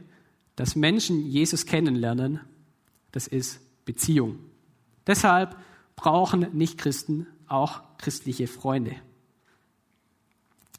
dass 0.56 0.76
Menschen 0.76 1.26
Jesus 1.28 1.66
kennenlernen, 1.66 2.40
das 3.12 3.28
ist 3.28 3.60
Beziehung. 3.86 4.40
Deshalb 5.06 5.58
brauchen 5.96 6.48
Nichtchristen 6.54 7.28
auch 7.48 7.82
christliche 7.98 8.48
Freunde. 8.48 8.96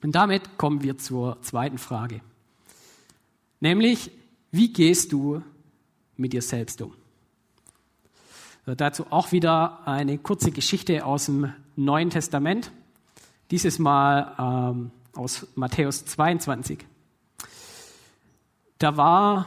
Und 0.02 0.14
damit 0.14 0.58
kommen 0.58 0.82
wir 0.82 0.98
zur 0.98 1.40
zweiten 1.42 1.78
Frage. 1.78 2.20
Nämlich, 3.60 4.10
wie 4.50 4.72
gehst 4.72 5.12
du 5.12 5.42
mit 6.16 6.32
dir 6.32 6.42
selbst 6.42 6.82
um? 6.82 6.92
Dazu 8.66 9.06
auch 9.10 9.32
wieder 9.32 9.86
eine 9.86 10.18
kurze 10.18 10.50
Geschichte 10.50 11.04
aus 11.04 11.26
dem 11.26 11.52
Neuen 11.76 12.10
Testament. 12.10 12.70
Dieses 13.50 13.78
Mal 13.78 14.34
ähm, 14.38 14.90
aus 15.14 15.46
Matthäus 15.54 16.04
22. 16.06 16.78
Da 18.78 18.96
war 18.96 19.46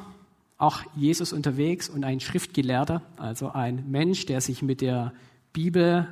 auch 0.58 0.82
Jesus 0.96 1.34
unterwegs 1.34 1.90
und 1.90 2.04
ein 2.04 2.20
Schriftgelehrter, 2.20 3.02
also 3.18 3.52
ein 3.52 3.90
Mensch, 3.90 4.26
der 4.26 4.42
sich 4.42 4.62
mit 4.62 4.82
der 4.82 5.14
Bibel 5.54 6.08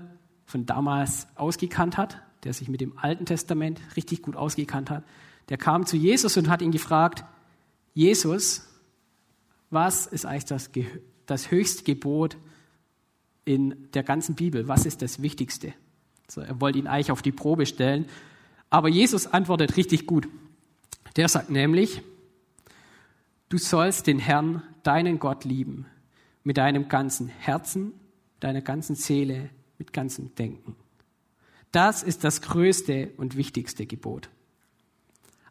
von 0.45 0.65
damals 0.65 1.27
ausgekannt 1.35 1.97
hat, 1.97 2.21
der 2.43 2.53
sich 2.53 2.69
mit 2.69 2.81
dem 2.81 2.97
Alten 2.97 3.25
Testament 3.25 3.81
richtig 3.95 4.21
gut 4.21 4.35
ausgekannt 4.35 4.89
hat, 4.89 5.03
der 5.49 5.57
kam 5.57 5.85
zu 5.85 5.97
Jesus 5.97 6.37
und 6.37 6.49
hat 6.49 6.61
ihn 6.61 6.71
gefragt, 6.71 7.23
Jesus, 7.93 8.67
was 9.69 10.05
ist 10.07 10.25
eigentlich 10.25 10.45
das, 10.45 10.69
das 11.25 11.51
höchste 11.51 11.83
Gebot 11.83 12.37
in 13.45 13.91
der 13.93 14.03
ganzen 14.03 14.35
Bibel? 14.35 14.67
Was 14.67 14.85
ist 14.85 15.01
das 15.01 15.21
Wichtigste? 15.21 15.73
So, 16.27 16.41
er 16.41 16.59
wollte 16.61 16.79
ihn 16.79 16.87
eigentlich 16.87 17.11
auf 17.11 17.21
die 17.21 17.31
Probe 17.31 17.65
stellen. 17.65 18.07
Aber 18.69 18.89
Jesus 18.89 19.27
antwortet 19.27 19.77
richtig 19.77 20.07
gut. 20.07 20.27
Der 21.15 21.29
sagt 21.29 21.49
nämlich, 21.49 22.01
du 23.49 23.57
sollst 23.57 24.07
den 24.07 24.19
Herrn, 24.19 24.63
deinen 24.83 25.19
Gott 25.19 25.45
lieben, 25.45 25.85
mit 26.43 26.57
deinem 26.57 26.89
ganzen 26.89 27.27
Herzen, 27.27 27.93
deiner 28.39 28.61
ganzen 28.61 28.95
Seele, 28.95 29.49
mit 29.77 29.93
ganzem 29.93 30.33
Denken. 30.35 30.75
Das 31.71 32.03
ist 32.03 32.23
das 32.23 32.41
größte 32.41 33.11
und 33.17 33.35
wichtigste 33.35 33.85
Gebot. 33.85 34.29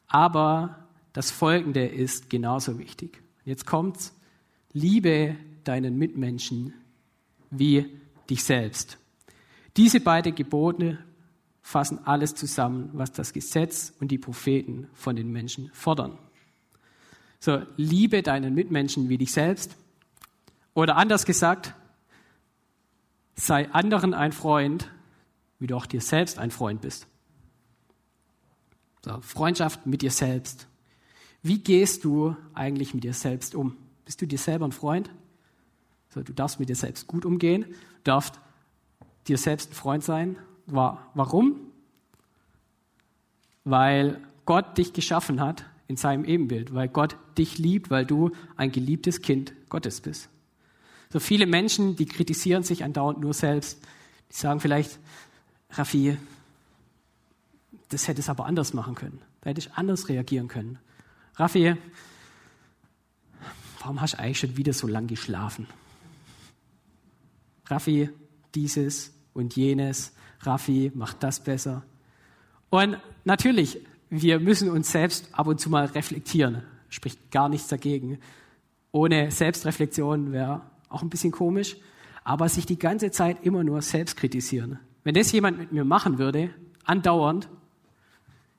Aber 0.06 0.88
das 1.12 1.30
Folgende 1.30 1.86
ist 1.86 2.30
genauso 2.30 2.78
wichtig. 2.78 3.22
Jetzt 3.44 3.66
kommt's. 3.66 4.14
Liebe 4.72 5.36
deinen 5.64 5.98
Mitmenschen 5.98 6.74
wie 7.50 8.00
dich 8.28 8.42
selbst. 8.44 8.98
Diese 9.76 10.00
beiden 10.00 10.34
Gebote 10.34 10.98
fassen 11.62 11.98
alles 12.04 12.34
zusammen, 12.34 12.90
was 12.92 13.12
das 13.12 13.32
Gesetz 13.32 13.92
und 14.00 14.08
die 14.08 14.18
Propheten 14.18 14.88
von 14.92 15.16
den 15.16 15.30
Menschen 15.30 15.70
fordern. 15.72 16.18
So, 17.38 17.62
liebe 17.76 18.22
deinen 18.22 18.54
Mitmenschen 18.54 19.08
wie 19.08 19.18
dich 19.18 19.32
selbst. 19.32 19.76
Oder 20.74 20.96
anders 20.96 21.24
gesagt, 21.24 21.74
sei 23.36 23.70
anderen 23.72 24.14
ein 24.14 24.32
Freund, 24.32 24.90
wie 25.58 25.66
du 25.66 25.76
auch 25.76 25.86
dir 25.86 26.00
selbst 26.00 26.38
ein 26.38 26.50
Freund 26.50 26.80
bist. 26.80 27.06
So, 29.04 29.20
Freundschaft 29.20 29.86
mit 29.86 30.02
dir 30.02 30.10
selbst. 30.10 30.66
Wie 31.42 31.58
gehst 31.58 32.04
du 32.04 32.36
eigentlich 32.54 32.94
mit 32.94 33.04
dir 33.04 33.12
selbst 33.12 33.54
um? 33.54 33.76
Bist 34.04 34.22
du 34.22 34.26
dir 34.26 34.38
selber 34.38 34.64
ein 34.66 34.72
Freund? 34.72 35.10
So, 36.08 36.22
du 36.22 36.32
darfst 36.32 36.60
mit 36.60 36.68
dir 36.68 36.76
selbst 36.76 37.06
gut 37.06 37.24
umgehen, 37.24 37.66
darfst 38.04 38.40
dir 39.26 39.36
selbst 39.36 39.72
ein 39.72 39.74
Freund 39.74 40.04
sein. 40.04 40.36
Warum? 40.66 41.60
Weil 43.64 44.20
Gott 44.46 44.78
dich 44.78 44.92
geschaffen 44.92 45.40
hat 45.40 45.64
in 45.86 45.96
seinem 45.96 46.24
Ebenbild, 46.24 46.72
weil 46.74 46.88
Gott 46.88 47.16
dich 47.36 47.58
liebt, 47.58 47.90
weil 47.90 48.06
du 48.06 48.30
ein 48.56 48.72
geliebtes 48.72 49.20
Kind 49.20 49.52
Gottes 49.68 50.00
bist. 50.00 50.30
So 51.14 51.20
viele 51.20 51.46
Menschen, 51.46 51.94
die 51.94 52.06
kritisieren 52.06 52.64
sich 52.64 52.82
andauernd 52.82 53.20
nur 53.20 53.34
selbst. 53.34 53.80
Die 54.32 54.34
sagen 54.34 54.58
vielleicht, 54.58 54.98
Raffi, 55.70 56.18
das 57.88 58.08
hätte 58.08 58.20
es 58.20 58.28
aber 58.28 58.46
anders 58.46 58.74
machen 58.74 58.96
können. 58.96 59.22
Da 59.40 59.50
hätte 59.50 59.60
ich 59.60 59.72
anders 59.74 60.08
reagieren 60.08 60.48
können. 60.48 60.80
Raffi, 61.36 61.76
warum 63.78 64.00
hast 64.00 64.14
du 64.14 64.18
eigentlich 64.18 64.40
schon 64.40 64.56
wieder 64.56 64.72
so 64.72 64.88
lang 64.88 65.06
geschlafen? 65.06 65.68
Raffi, 67.66 68.10
dieses 68.56 69.12
und 69.34 69.54
jenes. 69.54 70.14
Raffi 70.40 70.90
macht 70.96 71.22
das 71.22 71.44
besser. 71.44 71.84
Und 72.70 72.98
natürlich, 73.22 73.78
wir 74.10 74.40
müssen 74.40 74.68
uns 74.68 74.90
selbst 74.90 75.28
ab 75.30 75.46
und 75.46 75.60
zu 75.60 75.70
mal 75.70 75.84
reflektieren. 75.84 76.64
Spricht 76.88 77.30
gar 77.30 77.48
nichts 77.48 77.68
dagegen. 77.68 78.18
Ohne 78.90 79.30
Selbstreflexion 79.30 80.32
wäre 80.32 80.73
auch 80.94 81.02
ein 81.02 81.10
bisschen 81.10 81.32
komisch. 81.32 81.76
Aber 82.22 82.48
sich 82.48 82.64
die 82.64 82.78
ganze 82.78 83.10
Zeit 83.10 83.44
immer 83.44 83.64
nur 83.64 83.82
selbst 83.82 84.16
kritisieren. 84.16 84.78
Wenn 85.02 85.14
das 85.14 85.30
jemand 85.32 85.58
mit 85.58 85.72
mir 85.72 85.84
machen 85.84 86.18
würde, 86.18 86.50
andauernd, 86.84 87.48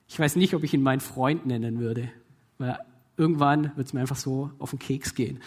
ich 0.06 0.18
weiß 0.18 0.36
nicht, 0.36 0.54
ob 0.54 0.62
ich 0.62 0.72
ihn 0.72 0.82
meinen 0.82 1.00
Freund 1.00 1.46
nennen 1.46 1.80
würde. 1.80 2.10
Weil 2.58 2.78
irgendwann 3.16 3.76
wird 3.76 3.88
es 3.88 3.92
mir 3.92 4.00
einfach 4.00 4.16
so 4.16 4.52
auf 4.58 4.70
den 4.70 4.78
Keks 4.78 5.14
gehen. 5.14 5.40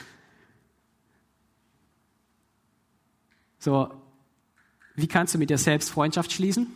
So, 3.59 3.89
wie 4.95 5.07
kannst 5.07 5.33
du 5.33 5.37
mit 5.37 5.49
dir 5.49 5.57
selbst 5.57 5.89
Freundschaft 5.89 6.31
schließen? 6.31 6.67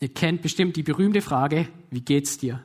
Ihr 0.00 0.12
kennt 0.12 0.42
bestimmt 0.42 0.76
die 0.76 0.82
berühmte 0.82 1.20
Frage, 1.20 1.68
wie 1.90 2.00
geht's 2.00 2.38
dir? 2.38 2.62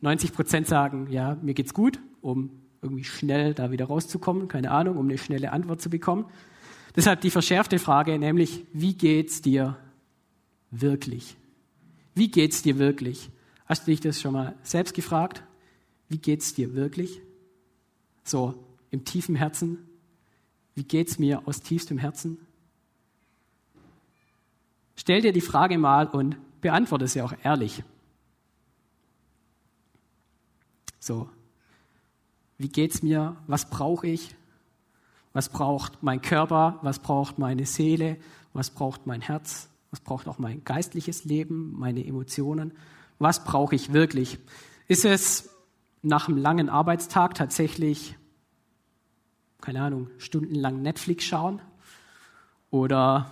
90 0.00 0.32
Prozent 0.32 0.66
sagen, 0.66 1.08
ja, 1.10 1.36
mir 1.40 1.54
geht's 1.54 1.72
gut, 1.72 1.98
um 2.20 2.50
irgendwie 2.84 3.04
schnell 3.04 3.54
da 3.54 3.72
wieder 3.72 3.86
rauszukommen, 3.86 4.46
keine 4.46 4.70
Ahnung, 4.70 4.98
um 4.98 5.08
eine 5.08 5.18
schnelle 5.18 5.50
Antwort 5.52 5.80
zu 5.80 5.90
bekommen. 5.90 6.26
Deshalb 6.94 7.22
die 7.22 7.30
verschärfte 7.30 7.80
Frage, 7.80 8.18
nämlich, 8.18 8.64
wie 8.72 8.94
geht's 8.94 9.42
dir 9.42 9.76
wirklich? 10.70 11.36
Wie 12.14 12.30
geht's 12.30 12.62
dir 12.62 12.78
wirklich? 12.78 13.30
Hast 13.66 13.86
du 13.86 13.90
dich 13.90 14.00
das 14.00 14.20
schon 14.20 14.34
mal 14.34 14.54
selbst 14.62 14.94
gefragt? 14.94 15.42
Wie 16.08 16.18
geht's 16.18 16.54
dir 16.54 16.74
wirklich? 16.74 17.20
So 18.22 18.54
im 18.90 19.04
tiefen 19.04 19.34
Herzen, 19.34 19.78
wie 20.74 20.84
geht 20.84 21.08
es 21.08 21.18
mir 21.18 21.42
aus 21.48 21.62
tiefstem 21.62 21.98
Herzen? 21.98 22.38
Stell 24.96 25.22
dir 25.22 25.32
die 25.32 25.40
Frage 25.40 25.78
mal 25.78 26.06
und 26.06 26.36
beantworte 26.60 27.08
sie 27.08 27.22
auch 27.22 27.34
ehrlich. 27.42 27.82
So, 31.00 31.28
wie 32.64 32.70
geht 32.70 32.94
es 32.94 33.02
mir? 33.02 33.36
Was 33.46 33.68
brauche 33.68 34.06
ich? 34.06 34.34
Was 35.34 35.50
braucht 35.50 36.02
mein 36.02 36.22
Körper? 36.22 36.78
Was 36.80 36.98
braucht 36.98 37.38
meine 37.38 37.66
Seele? 37.66 38.16
Was 38.54 38.70
braucht 38.70 39.06
mein 39.06 39.20
Herz? 39.20 39.68
Was 39.90 40.00
braucht 40.00 40.26
auch 40.28 40.38
mein 40.38 40.64
geistliches 40.64 41.26
Leben, 41.26 41.78
meine 41.78 42.06
Emotionen? 42.06 42.72
Was 43.18 43.44
brauche 43.44 43.74
ich 43.74 43.92
wirklich? 43.92 44.38
Ist 44.88 45.04
es 45.04 45.50
nach 46.00 46.26
einem 46.26 46.38
langen 46.38 46.70
Arbeitstag 46.70 47.34
tatsächlich 47.34 48.16
keine 49.60 49.82
Ahnung, 49.82 50.08
stundenlang 50.16 50.80
Netflix 50.80 51.24
schauen 51.24 51.60
oder 52.70 53.30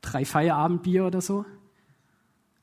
drei 0.00 0.24
Feierabendbier 0.24 1.06
oder 1.06 1.20
so? 1.20 1.44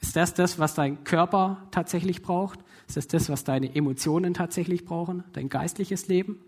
Ist 0.02 0.18
das 0.18 0.34
das, 0.34 0.60
was 0.60 0.74
dein 0.74 1.06
Körper 1.06 1.66
tatsächlich 1.72 2.22
braucht? 2.22 2.60
Ist 2.88 2.98
das 2.98 3.08
das, 3.08 3.30
was 3.30 3.44
deine 3.44 3.76
Emotionen 3.76 4.34
tatsächlich 4.34 4.86
brauchen, 4.86 5.24
dein 5.34 5.50
geistliches 5.50 6.08
Leben? 6.08 6.40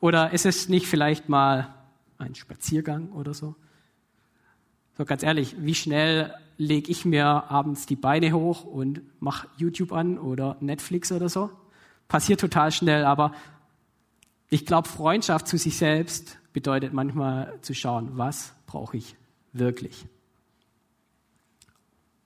Oder 0.00 0.32
ist 0.32 0.46
es 0.46 0.68
nicht 0.68 0.86
vielleicht 0.86 1.28
mal 1.28 1.74
ein 2.18 2.34
Spaziergang 2.34 3.12
oder 3.12 3.34
so? 3.34 3.54
So 4.96 5.04
ganz 5.04 5.22
ehrlich, 5.22 5.56
wie 5.58 5.74
schnell 5.74 6.34
lege 6.56 6.90
ich 6.90 7.04
mir 7.04 7.24
abends 7.26 7.86
die 7.86 7.96
Beine 7.96 8.32
hoch 8.32 8.64
und 8.64 9.00
mache 9.20 9.48
YouTube 9.56 9.92
an 9.92 10.18
oder 10.18 10.56
Netflix 10.60 11.12
oder 11.12 11.28
so? 11.28 11.50
Passiert 12.08 12.40
total 12.40 12.72
schnell, 12.72 13.04
aber 13.04 13.32
ich 14.50 14.64
glaube, 14.64 14.88
Freundschaft 14.88 15.46
zu 15.46 15.58
sich 15.58 15.76
selbst 15.76 16.38
bedeutet 16.52 16.92
manchmal 16.92 17.58
zu 17.60 17.74
schauen, 17.74 18.12
was 18.14 18.54
brauche 18.66 18.96
ich 18.96 19.14
wirklich. 19.52 20.06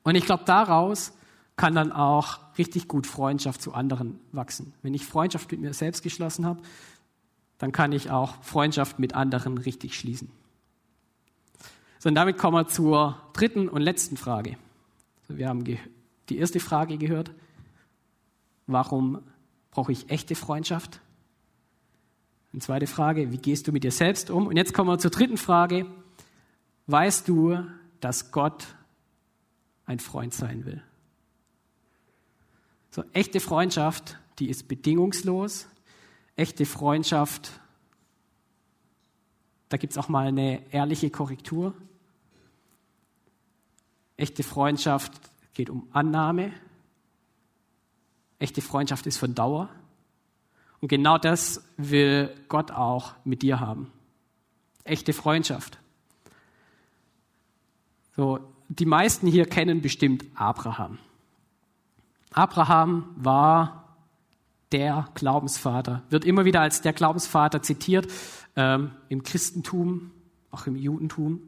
Und 0.05 0.14
ich 0.14 0.24
glaube, 0.24 0.44
daraus 0.46 1.12
kann 1.57 1.74
dann 1.74 1.92
auch 1.92 2.38
richtig 2.58 2.88
gut 2.88 3.06
Freundschaft 3.06 3.62
zu 3.62 3.72
anderen 3.72 4.18
wachsen. 4.32 4.74
Wenn 4.82 4.94
ich 4.94 5.06
Freundschaft 5.06 5.50
mit 5.50 5.60
mir 5.60 5.74
selbst 5.74 6.02
geschlossen 6.02 6.46
habe, 6.46 6.62
dann 7.58 7.72
kann 7.72 7.92
ich 7.92 8.10
auch 8.10 8.42
Freundschaft 8.42 8.98
mit 8.98 9.14
anderen 9.14 9.58
richtig 9.58 9.96
schließen. 9.96 10.30
So, 11.98 12.08
und 12.08 12.16
damit 12.16 12.36
kommen 12.36 12.56
wir 12.56 12.66
zur 12.66 13.20
dritten 13.32 13.68
und 13.68 13.80
letzten 13.80 14.16
Frage. 14.16 14.56
So, 15.28 15.38
wir 15.38 15.48
haben 15.48 15.64
die 15.64 15.78
erste 16.36 16.58
Frage 16.58 16.98
gehört. 16.98 17.30
Warum 18.66 19.22
brauche 19.70 19.92
ich 19.92 20.10
echte 20.10 20.34
Freundschaft? 20.34 21.00
Eine 22.52 22.60
zweite 22.60 22.86
Frage, 22.86 23.32
wie 23.32 23.38
gehst 23.38 23.68
du 23.68 23.72
mit 23.72 23.84
dir 23.84 23.92
selbst 23.92 24.30
um? 24.30 24.46
Und 24.46 24.56
jetzt 24.56 24.74
kommen 24.74 24.90
wir 24.90 24.98
zur 24.98 25.10
dritten 25.10 25.36
Frage. 25.36 25.86
Weißt 26.86 27.28
du, 27.28 27.64
dass 28.00 28.32
Gott 28.32 28.66
ein 29.86 30.00
Freund 30.00 30.34
sein 30.34 30.64
will? 30.64 30.82
So, 32.94 33.02
echte 33.14 33.40
Freundschaft, 33.40 34.18
die 34.38 34.50
ist 34.50 34.68
bedingungslos. 34.68 35.66
Echte 36.37 36.66
Freundschaft, 36.66 37.50
da 39.70 39.78
gibt 39.78 39.92
es 39.92 39.98
auch 39.98 40.11
mal 40.11 40.26
eine 40.26 40.61
ehrliche 40.72 41.09
Korrektur. 41.09 41.74
Echte 44.18 44.42
Freundschaft 44.42 45.11
geht 45.55 45.70
um 45.70 45.88
Annahme. 45.92 46.52
Echte 48.38 48.61
Freundschaft 48.61 49.07
ist 49.07 49.16
von 49.16 49.35
Dauer. 49.35 49.70
Und 50.81 50.88
genau 50.88 51.16
das 51.16 51.64
will 51.78 52.31
Gott 52.48 52.72
auch 52.72 53.14
mit 53.24 53.40
dir 53.40 53.59
haben. 53.59 53.90
Echte 54.85 55.14
Freundschaft. 55.14 55.78
So, 58.16 58.40
die 58.68 58.85
meisten 58.85 59.26
hier 59.26 59.46
kennen 59.46 59.81
bestimmt 59.81 60.26
Abraham. 60.35 60.98
Abraham 62.32 63.10
war 63.16 63.96
der 64.72 65.08
Glaubensvater, 65.14 66.02
wird 66.08 66.24
immer 66.24 66.44
wieder 66.44 66.60
als 66.60 66.80
der 66.80 66.92
Glaubensvater 66.92 67.62
zitiert 67.62 68.10
ähm, 68.56 68.92
im 69.08 69.22
Christentum, 69.22 70.10
auch 70.50 70.66
im 70.66 70.76
Judentum. 70.76 71.40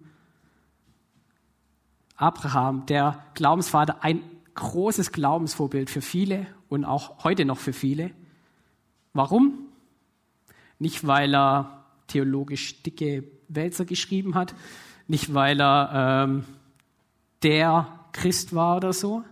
Abraham, 2.16 2.86
der 2.86 3.24
Glaubensvater, 3.34 4.04
ein 4.04 4.22
großes 4.54 5.10
Glaubensvorbild 5.12 5.90
für 5.90 6.02
viele 6.02 6.46
und 6.68 6.84
auch 6.84 7.24
heute 7.24 7.44
noch 7.44 7.58
für 7.58 7.72
viele. 7.72 8.10
Warum? 9.12 9.58
Nicht, 10.78 11.06
weil 11.06 11.34
er 11.34 11.84
theologisch 12.06 12.82
dicke 12.82 13.24
Wälzer 13.48 13.84
geschrieben 13.84 14.34
hat, 14.34 14.54
nicht, 15.06 15.34
weil 15.34 15.60
er 15.60 16.24
ähm, 16.24 16.44
der 17.42 18.00
Christ 18.12 18.54
war 18.54 18.76
oder 18.76 18.92
so, 18.92 19.24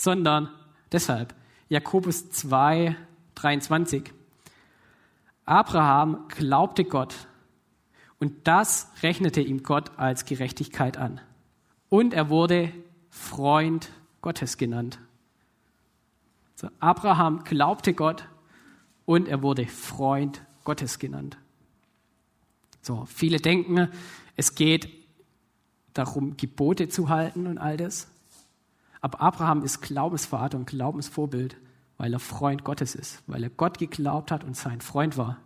sondern 0.00 0.48
deshalb. 0.92 1.34
Jakobus 1.68 2.30
2, 2.30 2.96
23. 3.34 4.12
Abraham 5.44 6.26
glaubte 6.28 6.84
Gott 6.84 7.28
und 8.18 8.46
das 8.48 8.90
rechnete 9.02 9.42
ihm 9.42 9.62
Gott 9.62 9.98
als 9.98 10.24
Gerechtigkeit 10.24 10.96
an. 10.96 11.20
Und 11.90 12.14
er 12.14 12.30
wurde 12.30 12.72
Freund 13.10 13.90
Gottes 14.22 14.56
genannt. 14.56 14.98
So, 16.54 16.68
Abraham 16.78 17.44
glaubte 17.44 17.92
Gott 17.92 18.24
und 19.04 19.28
er 19.28 19.42
wurde 19.42 19.66
Freund 19.66 20.42
Gottes 20.64 20.98
genannt. 20.98 21.36
So, 22.80 23.04
viele 23.04 23.38
denken, 23.38 23.90
es 24.36 24.54
geht 24.54 24.88
darum, 25.92 26.38
Gebote 26.38 26.88
zu 26.88 27.10
halten 27.10 27.46
und 27.46 27.58
all 27.58 27.76
das. 27.76 28.08
Aber 29.00 29.20
Abraham 29.20 29.62
ist 29.62 29.80
Glaubensvater 29.80 30.58
und 30.58 30.66
Glaubensvorbild, 30.66 31.56
weil 31.96 32.12
er 32.12 32.18
Freund 32.18 32.64
Gottes 32.64 32.94
ist, 32.94 33.22
weil 33.26 33.42
er 33.42 33.50
Gott 33.50 33.78
geglaubt 33.78 34.30
hat 34.30 34.44
und 34.44 34.56
sein 34.56 34.80
Freund 34.80 35.16
war. 35.16 35.38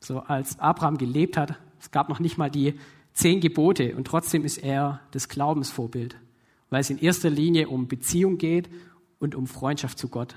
So 0.00 0.20
als 0.20 0.58
Abraham 0.58 0.98
gelebt 0.98 1.36
hat, 1.36 1.58
es 1.78 1.90
gab 1.90 2.08
noch 2.08 2.18
nicht 2.18 2.38
mal 2.38 2.50
die 2.50 2.78
zehn 3.12 3.40
Gebote 3.40 3.94
und 3.94 4.06
trotzdem 4.06 4.44
ist 4.44 4.58
er 4.58 5.00
das 5.10 5.28
Glaubensvorbild, 5.28 6.16
weil 6.70 6.80
es 6.80 6.90
in 6.90 6.98
erster 6.98 7.30
Linie 7.30 7.68
um 7.68 7.88
Beziehung 7.88 8.38
geht 8.38 8.70
und 9.18 9.34
um 9.34 9.46
Freundschaft 9.46 9.98
zu 9.98 10.08
Gott. 10.08 10.34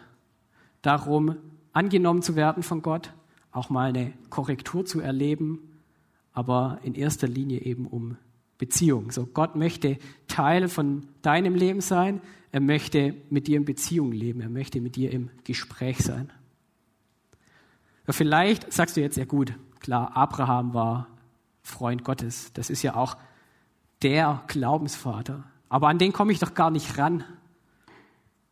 Darum, 0.82 1.38
angenommen 1.74 2.22
zu 2.22 2.36
werden 2.36 2.64
von 2.64 2.82
Gott, 2.82 3.14
auch 3.52 3.70
mal 3.70 3.90
eine 3.90 4.14
Korrektur 4.30 4.86
zu 4.86 5.00
erleben, 5.00 5.60
aber 6.34 6.80
in 6.84 6.94
erster 6.94 7.28
Linie 7.28 7.62
eben 7.62 7.88
um 7.88 8.18
Beziehung. 8.58 9.12
So, 9.12 9.26
Gott 9.26 9.56
möchte 9.56 9.98
Teil 10.28 10.68
von 10.68 11.08
deinem 11.22 11.56
Leben 11.56 11.82
sein. 11.82 12.22
Er 12.52 12.62
möchte 12.62 13.16
mit 13.30 13.48
dir 13.48 13.58
in 13.58 13.66
Beziehung 13.66 14.12
leben. 14.12 14.42
Er 14.42 14.50
möchte 14.50 14.80
mit 14.80 14.96
dir 14.96 15.12
im 15.12 15.30
Gespräch 15.44 16.00
sein. 16.00 16.32
Vielleicht 18.08 18.72
sagst 18.72 18.96
du 18.96 19.02
jetzt, 19.02 19.18
ja 19.18 19.26
gut, 19.26 19.54
klar, 19.80 20.16
Abraham 20.16 20.74
war 20.74 21.08
Freund 21.64 22.04
Gottes. 22.04 22.54
Das 22.54 22.70
ist 22.70 22.84
ja 22.84 22.96
auch 22.96 23.18
der 24.04 24.44
Glaubensvater. 24.48 25.44
Aber 25.68 25.88
an 25.90 25.98
den 25.98 26.14
komme 26.14 26.32
ich 26.32 26.40
doch 26.40 26.54
gar 26.54 26.70
nicht 26.70 26.98
ran, 26.98 27.24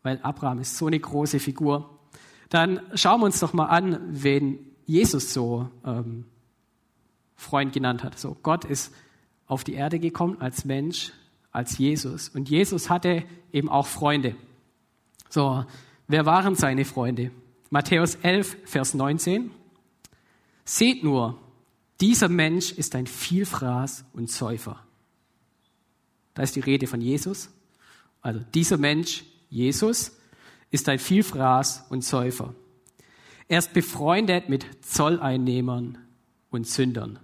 weil 0.02 0.20
Abraham 0.24 0.60
ist 0.60 0.78
so 0.78 0.88
eine 0.88 1.00
große 1.00 1.39
Figur. 1.39 2.00
Dann 2.50 2.82
schauen 2.96 3.22
wir 3.22 3.26
uns 3.26 3.39
doch 3.39 3.54
mal 3.54 3.68
an, 3.68 4.00
wen 4.10 4.60
Jesus 4.86 5.34
so 5.34 5.70
ähm, 5.86 6.26
Freund 7.36 7.74
genannt 7.74 8.04
hat. 8.04 8.18
So, 8.18 8.36
Gott 8.42 8.66
ist 8.66 8.94
auf 9.54 9.63
die 9.63 9.74
Erde 9.74 10.00
gekommen 10.00 10.42
als 10.42 10.66
Mensch, 10.66 11.12
als 11.52 11.78
Jesus. 11.78 12.30
Und 12.30 12.50
Jesus 12.50 12.89
hatte 12.89 13.24
eben 13.52 13.70
auch 13.70 13.86
Freunde. 13.86 14.36
So, 15.30 15.63
wer 16.08 16.26
waren 16.26 16.56
seine 16.56 16.86
Freunde? 16.86 17.32
Matthäus 17.70 18.16
11, 18.16 18.58
Vers 18.66 18.94
19. 18.96 19.52
Seht 20.66 21.04
nur, 21.04 21.39
dieser 22.02 22.30
Mensch 22.30 22.72
ist 22.72 22.96
ein 22.96 23.08
Vielfraß 23.08 24.06
und 24.13 24.30
Säufer. 24.30 24.84
Da 26.34 26.42
ist 26.42 26.56
die 26.56 26.62
Rede 26.62 26.88
von 26.88 27.00
Jesus. 27.00 27.50
Also 28.22 28.39
dieser 28.54 28.78
Mensch, 28.78 29.24
Jesus, 29.50 30.18
ist 30.72 30.89
ein 30.89 30.98
Vielfraß 30.98 31.86
und 31.89 32.04
Säufer. 32.04 32.56
Er 33.48 33.60
ist 33.60 33.74
befreundet 33.74 34.50
mit 34.50 34.66
Zolleinnehmern 34.84 36.00
und 36.50 36.66
Sündern. 36.66 37.20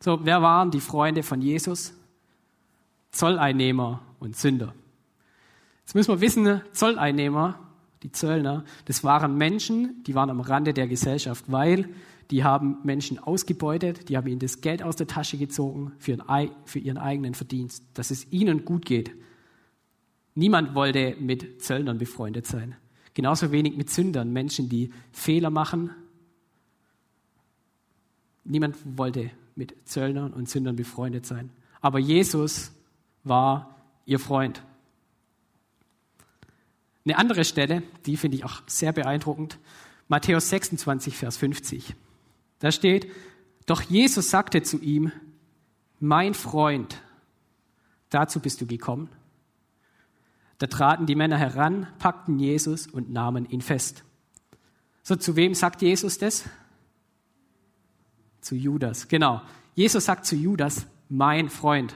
So, 0.00 0.20
wer 0.24 0.42
waren 0.42 0.70
die 0.70 0.80
Freunde 0.80 1.22
von 1.22 1.40
Jesus? 1.40 1.92
Zolleinnehmer 3.10 4.02
und 4.20 4.36
Sünder. 4.36 4.74
Jetzt 5.84 5.94
müssen 5.94 6.12
wir 6.14 6.20
wissen, 6.20 6.60
Zolleinnehmer, 6.72 7.58
die 8.02 8.12
Zöllner, 8.12 8.64
das 8.84 9.02
waren 9.02 9.36
Menschen, 9.36 10.04
die 10.04 10.14
waren 10.14 10.30
am 10.30 10.40
Rande 10.40 10.72
der 10.72 10.86
Gesellschaft, 10.86 11.46
weil 11.48 11.88
die 12.30 12.44
haben 12.44 12.76
Menschen 12.84 13.18
ausgebeutet, 13.18 14.08
die 14.08 14.16
haben 14.16 14.28
ihnen 14.28 14.38
das 14.38 14.60
Geld 14.60 14.82
aus 14.82 14.96
der 14.96 15.06
Tasche 15.06 15.38
gezogen 15.38 15.92
für 15.98 16.12
ihren, 16.12 16.50
für 16.64 16.78
ihren 16.78 16.98
eigenen 16.98 17.34
Verdienst, 17.34 17.82
dass 17.94 18.10
es 18.10 18.30
ihnen 18.30 18.64
gut 18.64 18.84
geht. 18.84 19.10
Niemand 20.34 20.74
wollte 20.74 21.16
mit 21.18 21.62
Zöllnern 21.62 21.98
befreundet 21.98 22.46
sein. 22.46 22.76
Genauso 23.14 23.50
wenig 23.50 23.76
mit 23.76 23.90
Sündern, 23.90 24.32
Menschen, 24.32 24.68
die 24.68 24.92
Fehler 25.10 25.50
machen. 25.50 25.90
Niemand 28.44 28.76
wollte 28.96 29.30
mit 29.58 29.88
Zöllnern 29.88 30.32
und 30.32 30.48
Sündern 30.48 30.76
befreundet 30.76 31.26
sein. 31.26 31.50
Aber 31.80 31.98
Jesus 31.98 32.70
war 33.24 33.76
ihr 34.06 34.20
Freund. 34.20 34.62
Eine 37.04 37.18
andere 37.18 37.44
Stelle, 37.44 37.82
die 38.06 38.16
finde 38.16 38.36
ich 38.36 38.44
auch 38.44 38.62
sehr 38.66 38.92
beeindruckend, 38.92 39.58
Matthäus 40.06 40.48
26, 40.50 41.16
Vers 41.16 41.36
50. 41.36 41.94
Da 42.60 42.70
steht, 42.70 43.10
doch 43.66 43.82
Jesus 43.82 44.30
sagte 44.30 44.62
zu 44.62 44.78
ihm, 44.78 45.12
mein 46.00 46.34
Freund, 46.34 47.02
dazu 48.10 48.40
bist 48.40 48.60
du 48.60 48.66
gekommen. 48.66 49.08
Da 50.58 50.66
traten 50.66 51.06
die 51.06 51.14
Männer 51.14 51.36
heran, 51.36 51.88
packten 51.98 52.38
Jesus 52.38 52.86
und 52.86 53.10
nahmen 53.10 53.48
ihn 53.48 53.60
fest. 53.60 54.04
So, 55.02 55.16
zu 55.16 55.36
wem 55.36 55.54
sagt 55.54 55.82
Jesus 55.82 56.18
das? 56.18 56.44
Zu 58.48 58.54
Judas, 58.54 59.08
genau. 59.08 59.42
Jesus 59.74 60.06
sagt 60.06 60.24
zu 60.24 60.34
Judas, 60.34 60.86
mein 61.10 61.50
Freund. 61.50 61.94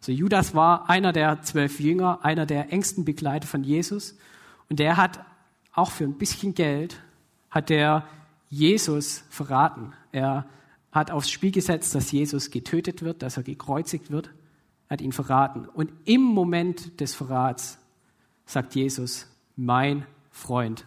So, 0.00 0.10
Judas 0.10 0.54
war 0.54 0.88
einer 0.88 1.12
der 1.12 1.42
zwölf 1.42 1.80
Jünger, 1.80 2.24
einer 2.24 2.46
der 2.46 2.72
engsten 2.72 3.04
Begleiter 3.04 3.46
von 3.46 3.62
Jesus. 3.62 4.16
Und 4.70 4.78
der 4.78 4.96
hat 4.96 5.22
auch 5.74 5.90
für 5.90 6.04
ein 6.04 6.16
bisschen 6.16 6.54
Geld, 6.54 6.98
hat 7.50 7.70
er 7.70 8.06
Jesus 8.48 9.24
verraten. 9.28 9.92
Er 10.12 10.46
hat 10.92 11.10
aufs 11.10 11.30
Spiel 11.30 11.50
gesetzt, 11.52 11.94
dass 11.94 12.10
Jesus 12.10 12.50
getötet 12.50 13.02
wird, 13.02 13.20
dass 13.20 13.36
er 13.36 13.42
gekreuzigt 13.42 14.10
wird. 14.10 14.30
Hat 14.88 15.02
ihn 15.02 15.12
verraten. 15.12 15.66
Und 15.66 15.92
im 16.06 16.22
Moment 16.22 17.02
des 17.02 17.14
Verrats 17.14 17.76
sagt 18.46 18.74
Jesus, 18.76 19.26
mein 19.56 20.06
Freund. 20.30 20.86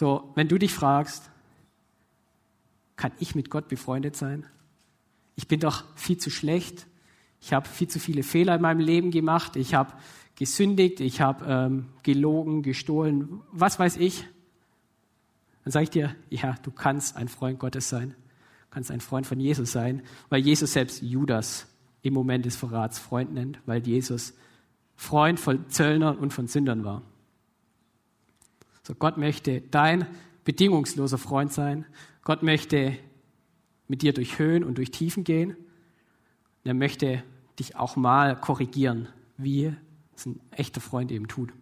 So, 0.00 0.32
wenn 0.34 0.48
du 0.48 0.56
dich 0.56 0.72
fragst, 0.72 1.30
kann 2.96 3.12
ich 3.18 3.34
mit 3.34 3.50
Gott 3.50 3.68
befreundet 3.68 4.16
sein? 4.16 4.46
Ich 5.36 5.46
bin 5.46 5.60
doch 5.60 5.84
viel 5.94 6.16
zu 6.16 6.30
schlecht. 6.30 6.86
Ich 7.38 7.52
habe 7.52 7.68
viel 7.68 7.86
zu 7.86 7.98
viele 8.00 8.22
Fehler 8.22 8.54
in 8.54 8.62
meinem 8.62 8.80
Leben 8.80 9.10
gemacht. 9.10 9.56
Ich 9.56 9.74
habe 9.74 9.92
gesündigt. 10.36 11.00
Ich 11.00 11.20
habe 11.20 11.44
ähm, 11.46 11.88
gelogen, 12.02 12.62
gestohlen. 12.62 13.42
Was 13.52 13.78
weiß 13.78 13.98
ich? 13.98 14.24
Dann 15.64 15.72
sage 15.72 15.82
ich 15.82 15.90
dir, 15.90 16.16
ja, 16.30 16.54
du 16.62 16.70
kannst 16.70 17.16
ein 17.16 17.28
Freund 17.28 17.58
Gottes 17.58 17.90
sein. 17.90 18.14
Du 18.70 18.70
kannst 18.70 18.90
ein 18.90 19.02
Freund 19.02 19.26
von 19.26 19.38
Jesus 19.38 19.70
sein, 19.70 20.02
weil 20.30 20.40
Jesus 20.40 20.72
selbst 20.72 21.02
Judas 21.02 21.66
im 22.00 22.14
Moment 22.14 22.46
des 22.46 22.56
Verrats 22.56 22.98
Freund 22.98 23.34
nennt, 23.34 23.60
weil 23.66 23.86
Jesus 23.86 24.32
Freund 24.96 25.38
von 25.38 25.68
Zöllnern 25.68 26.16
und 26.16 26.32
von 26.32 26.46
Sündern 26.46 26.84
war. 26.84 27.02
So 28.82 28.94
Gott 28.94 29.16
möchte 29.16 29.60
dein 29.60 30.06
bedingungsloser 30.44 31.18
Freund 31.18 31.52
sein. 31.52 31.86
Gott 32.22 32.42
möchte 32.42 32.96
mit 33.88 34.02
dir 34.02 34.12
durch 34.12 34.38
Höhen 34.38 34.64
und 34.64 34.78
durch 34.78 34.90
Tiefen 34.90 35.24
gehen. 35.24 35.56
er 36.64 36.74
möchte 36.74 37.22
dich 37.58 37.76
auch 37.76 37.96
mal 37.96 38.36
korrigieren, 38.36 39.08
wie 39.36 39.74
es 40.14 40.26
ein 40.26 40.40
echter 40.50 40.80
Freund 40.80 41.10
eben 41.12 41.28
tut. 41.28 41.52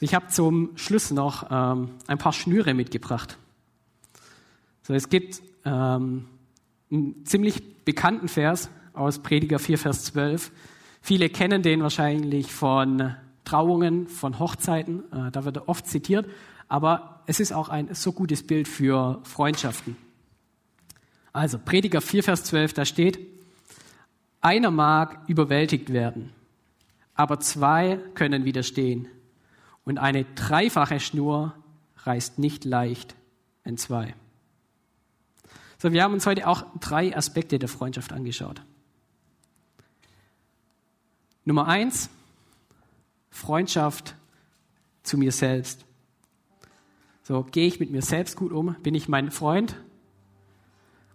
Ich 0.00 0.14
habe 0.14 0.28
zum 0.28 0.76
Schluss 0.76 1.10
noch 1.10 1.48
ähm, 1.50 1.90
ein 2.06 2.18
paar 2.18 2.32
Schnüre 2.32 2.74
mitgebracht. 2.74 3.36
So, 4.82 4.94
es 4.94 5.08
gibt 5.08 5.42
ähm, 5.64 6.26
einen 6.90 7.26
ziemlich 7.26 7.84
bekannten 7.84 8.28
Vers 8.28 8.70
aus 8.92 9.22
Prediger 9.22 9.58
4, 9.58 9.78
Vers 9.78 10.04
12. 10.04 10.52
Viele 11.02 11.28
kennen 11.30 11.62
den 11.62 11.82
wahrscheinlich 11.82 12.52
von 12.52 13.14
Trauungen, 13.48 14.08
von 14.08 14.38
Hochzeiten, 14.38 15.10
äh, 15.10 15.30
da 15.30 15.44
wird 15.44 15.56
er 15.56 15.68
oft 15.70 15.86
zitiert, 15.86 16.28
aber 16.68 17.22
es 17.26 17.40
ist 17.40 17.52
auch 17.52 17.70
ein 17.70 17.94
so 17.94 18.12
gutes 18.12 18.46
Bild 18.46 18.68
für 18.68 19.20
Freundschaften. 19.22 19.96
Also 21.32 21.58
Prediger 21.58 22.02
4, 22.02 22.24
Vers 22.24 22.44
12, 22.44 22.74
da 22.74 22.84
steht, 22.84 23.18
einer 24.42 24.70
mag 24.70 25.22
überwältigt 25.28 25.92
werden, 25.92 26.32
aber 27.14 27.40
zwei 27.40 27.98
können 28.14 28.44
widerstehen. 28.44 29.08
Und 29.84 29.96
eine 29.96 30.26
dreifache 30.34 31.00
Schnur 31.00 31.54
reißt 32.04 32.38
nicht 32.38 32.66
leicht 32.66 33.14
in 33.64 33.78
zwei. 33.78 34.14
So, 35.78 35.92
wir 35.92 36.02
haben 36.02 36.12
uns 36.12 36.26
heute 36.26 36.46
auch 36.46 36.66
drei 36.80 37.16
Aspekte 37.16 37.58
der 37.58 37.70
Freundschaft 37.70 38.12
angeschaut. 38.12 38.60
Nummer 41.46 41.66
eins, 41.66 42.10
Freundschaft 43.38 44.16
zu 45.04 45.16
mir 45.16 45.30
selbst. 45.30 45.86
So, 47.22 47.44
gehe 47.44 47.68
ich 47.68 47.78
mit 47.78 47.90
mir 47.90 48.02
selbst 48.02 48.36
gut 48.36 48.52
um? 48.52 48.74
Bin 48.82 48.94
ich 48.94 49.08
mein 49.08 49.30
Freund? 49.30 49.76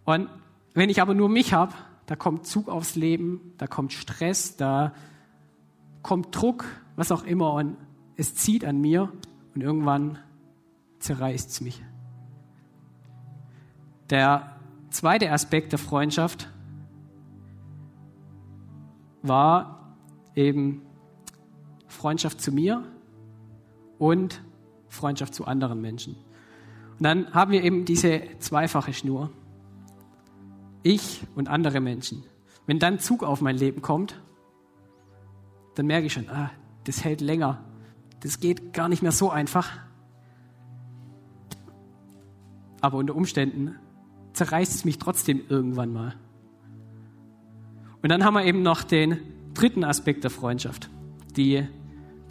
Und 0.05 0.29
wenn 0.73 0.89
ich 0.89 1.01
aber 1.01 1.13
nur 1.13 1.27
mich 1.27 1.53
habe, 1.53 1.73
da 2.05 2.15
kommt 2.15 2.47
Zug 2.47 2.69
aufs 2.69 2.95
Leben, 2.95 3.53
da 3.57 3.67
kommt 3.67 3.91
Stress, 3.91 4.55
da 4.55 4.93
kommt 6.01 6.35
Druck, 6.35 6.65
was 6.95 7.11
auch 7.11 7.23
immer, 7.23 7.53
und 7.53 7.75
es 8.15 8.35
zieht 8.35 8.63
an 8.63 8.79
mir 8.79 9.11
und 9.53 9.61
irgendwann 9.61 10.17
zerreißt 10.99 11.49
es 11.49 11.61
mich. 11.61 11.83
Der 14.09 14.55
zweite 14.91 15.29
Aspekt 15.29 15.73
der 15.73 15.79
Freundschaft 15.79 16.49
war 19.23 19.97
eben 20.35 20.83
Freundschaft 21.93 22.41
zu 22.41 22.51
mir 22.51 22.83
und 23.97 24.41
Freundschaft 24.89 25.33
zu 25.33 25.45
anderen 25.45 25.79
Menschen. 25.81 26.15
Und 26.97 27.03
dann 27.03 27.33
haben 27.33 27.51
wir 27.51 27.63
eben 27.63 27.85
diese 27.85 28.21
zweifache 28.39 28.93
Schnur. 28.93 29.31
Ich 30.83 31.21
und 31.35 31.47
andere 31.47 31.79
Menschen. 31.79 32.23
Wenn 32.65 32.79
dann 32.79 32.99
Zug 32.99 33.23
auf 33.23 33.41
mein 33.41 33.57
Leben 33.57 33.81
kommt, 33.81 34.21
dann 35.75 35.85
merke 35.85 36.07
ich 36.07 36.13
schon, 36.13 36.29
ah, 36.29 36.51
das 36.83 37.03
hält 37.03 37.21
länger. 37.21 37.63
Das 38.19 38.39
geht 38.39 38.73
gar 38.73 38.89
nicht 38.89 39.01
mehr 39.01 39.11
so 39.11 39.29
einfach. 39.29 39.69
Aber 42.81 42.97
unter 42.97 43.15
Umständen 43.15 43.75
zerreißt 44.33 44.75
es 44.75 44.85
mich 44.85 44.97
trotzdem 44.97 45.41
irgendwann 45.47 45.93
mal. 45.93 46.15
Und 48.01 48.09
dann 48.09 48.25
haben 48.25 48.33
wir 48.33 48.43
eben 48.43 48.61
noch 48.61 48.83
den 48.83 49.17
dritten 49.53 49.83
Aspekt 49.83 50.23
der 50.23 50.31
Freundschaft, 50.31 50.89
die 51.37 51.67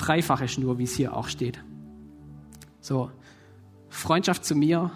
dreifache 0.02 0.48
Schnur, 0.48 0.78
wie 0.78 0.84
es 0.84 0.94
hier 0.94 1.16
auch 1.16 1.28
steht. 1.28 1.62
So, 2.80 3.10
Freundschaft 3.88 4.44
zu 4.44 4.56
mir, 4.56 4.90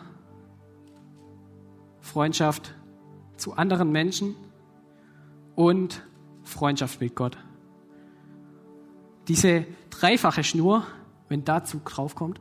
Freundschaft 2.01 2.75
zu 3.37 3.53
anderen 3.55 3.93
Menschen 3.93 4.35
und 5.55 6.03
Freundschaft 6.43 7.01
mit 7.01 7.15
Gott. 7.15 7.39
Diese 9.29 9.67
dreifache 9.91 10.43
Schnur, 10.43 10.85
wenn 11.29 11.45
dazu 11.45 11.81
draufkommt, 11.85 12.41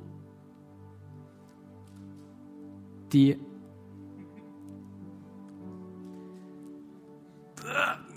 die 3.14 3.40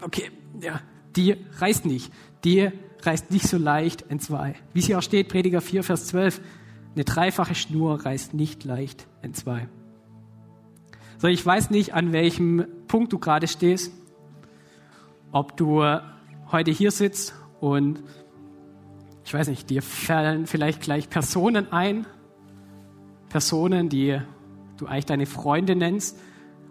okay, 0.00 0.30
ja, 0.60 0.80
die 1.18 1.36
reißt 1.58 1.84
nicht. 1.84 2.12
Die 2.44 2.70
reißt 3.02 3.30
nicht 3.30 3.46
so 3.46 3.58
leicht 3.58 4.02
in 4.02 4.20
zwei. 4.20 4.54
Wie 4.72 4.78
es 4.78 4.86
hier 4.86 4.98
auch 4.98 5.02
steht, 5.02 5.28
Prediger 5.28 5.60
4, 5.60 5.82
Vers 5.82 6.06
12, 6.06 6.40
eine 6.94 7.04
dreifache 7.04 7.54
Schnur 7.54 8.04
reißt 8.04 8.34
nicht 8.34 8.64
leicht 8.64 9.06
in 9.22 9.34
zwei. 9.34 9.68
So, 11.18 11.26
ich 11.26 11.44
weiß 11.44 11.70
nicht, 11.70 11.94
an 11.94 12.12
welchem 12.12 12.64
Punkt 12.86 13.12
du 13.12 13.18
gerade 13.18 13.48
stehst, 13.48 13.92
ob 15.32 15.56
du 15.56 15.82
heute 16.52 16.70
hier 16.70 16.92
sitzt 16.92 17.34
und 17.60 18.02
ich 19.24 19.34
weiß 19.34 19.48
nicht, 19.48 19.68
dir 19.68 19.82
fallen 19.82 20.46
vielleicht 20.46 20.80
gleich 20.80 21.10
Personen 21.10 21.72
ein, 21.72 22.06
Personen, 23.28 23.88
die 23.88 24.18
du 24.78 24.86
eigentlich 24.86 25.06
deine 25.06 25.26
Freunde 25.26 25.76
nennst, 25.76 26.18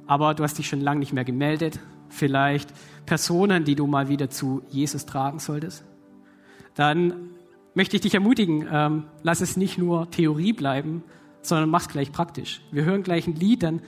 aber 0.08 0.34
du 0.34 0.44
hast 0.44 0.58
dich 0.58 0.68
schon 0.68 0.82
lange 0.82 1.02
nicht 1.02 1.14
mehr 1.14 1.26
gemeldet. 1.26 1.80
Vielleicht 2.10 2.74
Personen, 3.06 3.64
die 3.64 3.76
du 3.76 3.88
mal 3.88 4.10
wieder 4.10 4.30
zu 4.30 4.64
Jesus 4.70 5.06
tragen 5.06 5.40
solltest. 5.40 5.84
Dann 6.76 7.32
möchte 7.74 7.96
ich 7.96 8.02
dich 8.02 8.14
ermutigen, 8.14 8.68
ähm, 8.72 9.04
lass 9.24 9.42
es 9.42 9.58
nicht 9.58 9.78
nur 9.78 10.10
Theorie 10.12 10.54
bleiben, 10.54 11.04
sondern 11.42 11.70
mach 11.70 11.82
es 11.82 11.90
gleich 11.90 12.12
praktisch. 12.12 12.62
Wir 12.72 12.86
hören 12.86 13.04
gleich 13.04 13.28
ein 13.28 13.36
Lied, 13.36 13.64
dann 13.64 13.82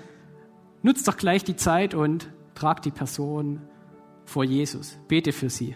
Nutzt 0.81 1.07
doch 1.07 1.17
gleich 1.17 1.43
die 1.43 1.57
Zeit 1.57 1.93
und 1.93 2.29
trag 2.55 2.81
die 2.81 2.91
Person 2.91 3.61
vor 4.25 4.45
Jesus. 4.45 4.97
Bete 5.07 5.33
für 5.33 5.49
sie. 5.49 5.75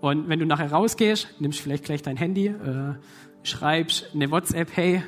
Und 0.00 0.28
wenn 0.28 0.38
du 0.38 0.46
nachher 0.46 0.72
rausgehst, 0.72 1.40
nimmst 1.40 1.60
vielleicht 1.60 1.84
gleich 1.84 2.02
dein 2.02 2.16
Handy, 2.16 2.46
äh, 2.46 2.94
schreibst 3.42 4.14
eine 4.14 4.30
WhatsApp, 4.30 4.70
hey, 4.74 5.02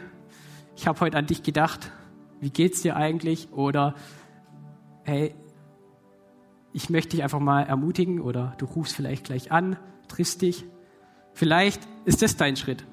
ich 0.77 0.87
habe 0.87 1.01
heute 1.01 1.17
an 1.17 1.27
dich 1.27 1.43
gedacht, 1.43 1.93
wie 2.41 2.51
geht's 2.51 2.83
dir 2.83 2.97
eigentlich? 2.97 3.53
Oder 3.53 3.95
hey, 5.05 5.35
ich 6.73 6.91
möchte 6.91 7.11
dich 7.11 7.23
einfach 7.23 7.41
mal 7.41 7.63
ermutigen 7.63 8.21
oder 8.21 8.55
du 8.59 8.67
rufst 8.67 8.95
vielleicht 8.95 9.25
gleich 9.25 9.51
an, 9.53 9.77
triffst 10.09 10.43
dich. 10.43 10.65
Vielleicht 11.33 11.81
ist 12.05 12.23
das 12.23 12.37
dein 12.37 12.57
Schritt. 12.57 12.85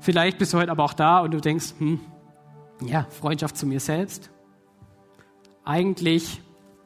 Vielleicht 0.00 0.38
bist 0.38 0.52
du 0.52 0.58
heute 0.58 0.70
aber 0.70 0.84
auch 0.84 0.94
da 0.94 1.20
und 1.20 1.32
du 1.32 1.40
denkst, 1.40 1.74
hm, 1.78 2.00
ja, 2.84 3.06
Freundschaft 3.10 3.56
zu 3.56 3.66
mir 3.66 3.80
selbst. 3.80 4.30
Eigentlich 5.64 6.40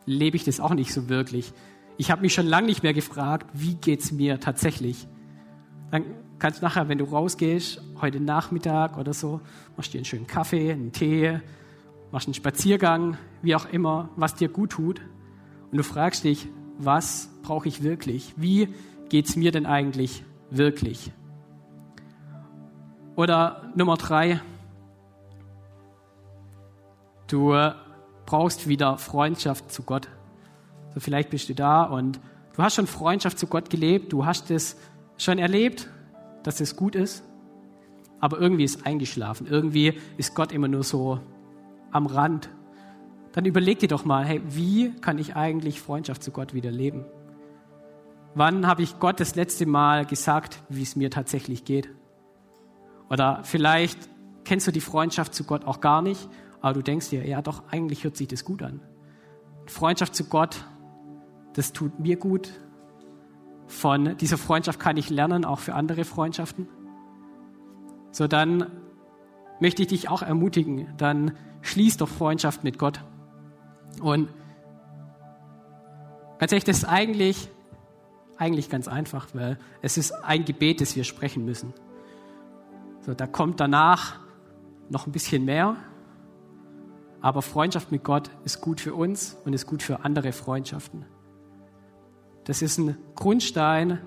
lebe 0.04 0.36
ich 0.36 0.44
das 0.44 0.60
auch 0.60 0.74
nicht 0.74 0.92
so 0.92 1.08
wirklich. 1.08 1.52
Ich 1.96 2.10
habe 2.10 2.20
mich 2.20 2.34
schon 2.34 2.46
lange 2.46 2.66
nicht 2.66 2.82
mehr 2.82 2.92
gefragt, 2.92 3.46
wie 3.54 3.74
geht's 3.74 4.12
mir 4.12 4.38
tatsächlich. 4.38 5.08
Dann 5.90 6.04
kannst 6.38 6.60
du 6.60 6.64
nachher, 6.64 6.88
wenn 6.88 6.98
du 6.98 7.04
rausgehst, 7.04 7.80
heute 8.00 8.20
Nachmittag 8.20 8.98
oder 8.98 9.14
so, 9.14 9.40
machst 9.76 9.94
dir 9.94 9.98
einen 9.98 10.04
schönen 10.04 10.26
Kaffee, 10.26 10.72
einen 10.72 10.92
Tee, 10.92 11.40
machst 12.12 12.26
einen 12.26 12.34
Spaziergang, 12.34 13.18
wie 13.42 13.54
auch 13.54 13.66
immer, 13.70 14.10
was 14.16 14.34
dir 14.34 14.48
gut 14.48 14.70
tut. 14.70 15.00
Und 15.70 15.78
du 15.78 15.82
fragst 15.82 16.24
dich, 16.24 16.48
was 16.78 17.28
brauche 17.42 17.68
ich 17.68 17.82
wirklich? 17.82 18.34
Wie 18.36 18.68
geht's 19.08 19.36
mir 19.36 19.52
denn 19.52 19.66
eigentlich 19.66 20.24
wirklich? 20.50 21.12
Oder 23.16 23.72
Nummer 23.74 23.96
drei, 23.96 24.40
Du 27.26 27.54
brauchst 28.24 28.68
wieder 28.68 28.98
Freundschaft 28.98 29.72
zu 29.72 29.82
Gott. 29.82 30.08
So 30.94 31.00
vielleicht 31.00 31.30
bist 31.30 31.48
du 31.48 31.54
da 31.54 31.82
und 31.82 32.20
du 32.54 32.62
hast 32.62 32.76
schon 32.76 32.86
Freundschaft 32.86 33.38
zu 33.38 33.46
Gott 33.46 33.68
gelebt, 33.68 34.12
du 34.12 34.24
hast 34.24 34.50
es 34.50 34.76
schon 35.18 35.38
erlebt, 35.38 35.88
dass 36.44 36.60
es 36.60 36.76
gut 36.76 36.94
ist, 36.94 37.24
aber 38.20 38.38
irgendwie 38.38 38.64
ist 38.64 38.86
eingeschlafen. 38.86 39.46
Irgendwie 39.48 39.98
ist 40.16 40.34
Gott 40.34 40.52
immer 40.52 40.68
nur 40.68 40.84
so 40.84 41.20
am 41.96 42.06
Rand. 42.06 42.50
Dann 43.32 43.44
überleg 43.44 43.78
dir 43.78 43.88
doch 43.88 44.04
mal, 44.04 44.24
hey, 44.24 44.40
wie 44.48 44.92
kann 44.92 45.18
ich 45.18 45.36
eigentlich 45.36 45.80
Freundschaft 45.80 46.22
zu 46.22 46.30
Gott 46.30 46.54
wieder 46.54 46.70
leben? 46.70 47.04
Wann 48.34 48.66
habe 48.66 48.82
ich 48.82 48.98
Gott 48.98 49.20
das 49.20 49.34
letzte 49.34 49.66
Mal 49.66 50.06
gesagt, 50.06 50.62
wie 50.68 50.82
es 50.82 50.96
mir 50.96 51.10
tatsächlich 51.10 51.64
geht? 51.64 51.88
Oder 53.10 53.40
vielleicht 53.42 53.98
kennst 54.44 54.66
du 54.66 54.72
die 54.72 54.80
Freundschaft 54.80 55.34
zu 55.34 55.44
Gott 55.44 55.64
auch 55.64 55.80
gar 55.80 56.02
nicht 56.02 56.28
aber 56.66 56.74
du 56.74 56.82
denkst 56.82 57.10
dir, 57.10 57.24
ja 57.24 57.42
doch, 57.42 57.62
eigentlich 57.70 58.02
hört 58.02 58.16
sich 58.16 58.26
das 58.26 58.44
gut 58.44 58.60
an. 58.60 58.80
Freundschaft 59.66 60.16
zu 60.16 60.24
Gott, 60.24 60.64
das 61.54 61.72
tut 61.72 62.00
mir 62.00 62.16
gut. 62.16 62.50
Von 63.68 64.16
dieser 64.16 64.36
Freundschaft 64.36 64.80
kann 64.80 64.96
ich 64.96 65.08
lernen, 65.08 65.44
auch 65.44 65.60
für 65.60 65.74
andere 65.74 66.04
Freundschaften. 66.04 66.68
So, 68.10 68.26
dann 68.26 68.66
möchte 69.60 69.82
ich 69.82 69.88
dich 69.88 70.08
auch 70.08 70.22
ermutigen, 70.22 70.88
dann 70.96 71.32
schließ 71.62 71.96
doch 71.96 72.08
Freundschaft 72.08 72.64
mit 72.64 72.78
Gott. 72.78 73.00
Und 74.00 74.28
ganz 76.38 76.52
ehrlich, 76.52 76.64
das 76.64 76.78
ist 76.78 76.84
eigentlich, 76.84 77.48
eigentlich 78.36 78.68
ganz 78.68 78.88
einfach, 78.88 79.28
weil 79.32 79.58
es 79.82 79.96
ist 79.96 80.12
ein 80.12 80.44
Gebet, 80.44 80.80
das 80.80 80.96
wir 80.96 81.04
sprechen 81.04 81.44
müssen. 81.44 81.72
So, 83.00 83.14
da 83.14 83.26
kommt 83.26 83.60
danach 83.60 84.20
noch 84.90 85.06
ein 85.06 85.12
bisschen 85.12 85.44
mehr, 85.44 85.76
aber 87.20 87.42
Freundschaft 87.42 87.90
mit 87.90 88.04
Gott 88.04 88.30
ist 88.44 88.60
gut 88.60 88.80
für 88.80 88.94
uns 88.94 89.36
und 89.44 89.52
ist 89.52 89.66
gut 89.66 89.82
für 89.82 90.04
andere 90.04 90.32
Freundschaften. 90.32 91.04
Das 92.44 92.62
ist 92.62 92.78
ein 92.78 92.96
Grundstein, 93.14 93.98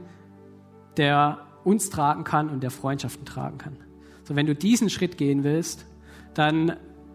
der 0.96 1.46
uns 1.64 1.90
tragen 1.90 2.24
kann 2.24 2.50
und 2.50 2.62
der 2.62 2.72
Freundschaften 2.72 3.26
tragen 3.26 3.58
kann. 3.58 3.78
So, 4.30 4.36
wenn 4.36 4.46
du 4.46 4.54
diesen 4.54 4.92
Schritt 4.92 5.18
gehen 5.18 5.44
willst, 5.44 5.88
dann 6.36 6.74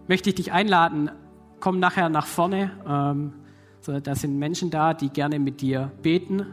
möchte 0.09 0.31
ich 0.31 0.35
dich 0.35 0.51
einladen, 0.51 1.13
komm 1.61 1.79
nachher 1.79 2.09
nach 2.09 2.27
vorne. 2.27 2.73
Ähm, 2.85 3.35
so, 3.83 4.01
da 4.01 4.17
sind 4.17 4.37
Menschen 4.37 4.69
da, 4.71 4.95
die 4.95 5.11
gerne 5.11 5.39
mit 5.39 5.61
dir 5.61 5.93
beten. 6.03 6.45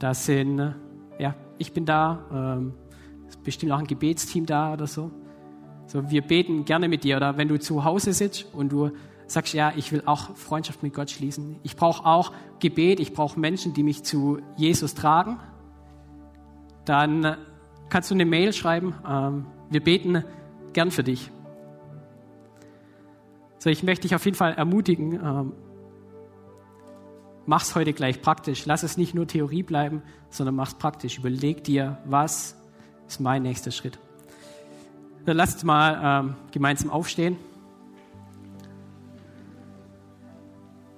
Da 0.00 0.14
sind, 0.14 0.74
ja, 1.20 1.36
ich 1.58 1.72
bin 1.72 1.86
da. 1.86 2.56
Ähm, 2.58 2.74
ist 3.28 3.44
bestimmt 3.44 3.70
auch 3.70 3.78
ein 3.78 3.86
Gebetsteam 3.86 4.46
da 4.46 4.72
oder 4.72 4.88
so. 4.88 5.12
So, 5.86 6.10
wir 6.10 6.22
beten 6.22 6.64
gerne 6.64 6.88
mit 6.88 7.04
dir. 7.04 7.16
Oder 7.16 7.38
wenn 7.38 7.46
du 7.46 7.60
zu 7.60 7.84
Hause 7.84 8.12
sitzt 8.14 8.52
und 8.52 8.72
du 8.72 8.90
sagst, 9.28 9.54
ja, 9.54 9.72
ich 9.76 9.92
will 9.92 10.02
auch 10.06 10.34
Freundschaft 10.34 10.82
mit 10.82 10.92
Gott 10.92 11.12
schließen. 11.12 11.60
Ich 11.62 11.76
brauche 11.76 12.04
auch 12.04 12.32
Gebet. 12.58 12.98
Ich 12.98 13.12
brauche 13.12 13.38
Menschen, 13.38 13.74
die 13.74 13.84
mich 13.84 14.02
zu 14.02 14.40
Jesus 14.56 14.96
tragen. 14.96 15.38
Dann 16.84 17.36
kannst 17.92 18.10
du 18.10 18.14
eine 18.14 18.24
Mail 18.24 18.54
schreiben. 18.54 18.94
Ähm, 19.06 19.44
wir 19.68 19.84
beten 19.84 20.24
gern 20.72 20.90
für 20.90 21.04
dich. 21.04 21.30
So, 23.58 23.68
ich 23.68 23.82
möchte 23.82 24.08
dich 24.08 24.14
auf 24.14 24.24
jeden 24.24 24.36
Fall 24.36 24.54
ermutigen, 24.54 25.12
ähm, 25.22 25.52
mach's 27.44 27.74
heute 27.74 27.92
gleich 27.92 28.22
praktisch. 28.22 28.64
Lass 28.64 28.82
es 28.82 28.96
nicht 28.96 29.14
nur 29.14 29.26
Theorie 29.26 29.62
bleiben, 29.62 30.02
sondern 30.30 30.54
mach's 30.54 30.72
praktisch. 30.72 31.18
Überleg 31.18 31.64
dir, 31.64 31.98
was 32.06 32.56
ist 33.06 33.20
mein 33.20 33.42
nächster 33.42 33.70
Schritt. 33.70 33.98
Dann 35.26 35.36
lasst 35.36 35.62
mal 35.62 36.00
ähm, 36.02 36.36
gemeinsam 36.50 36.88
aufstehen. 36.88 37.36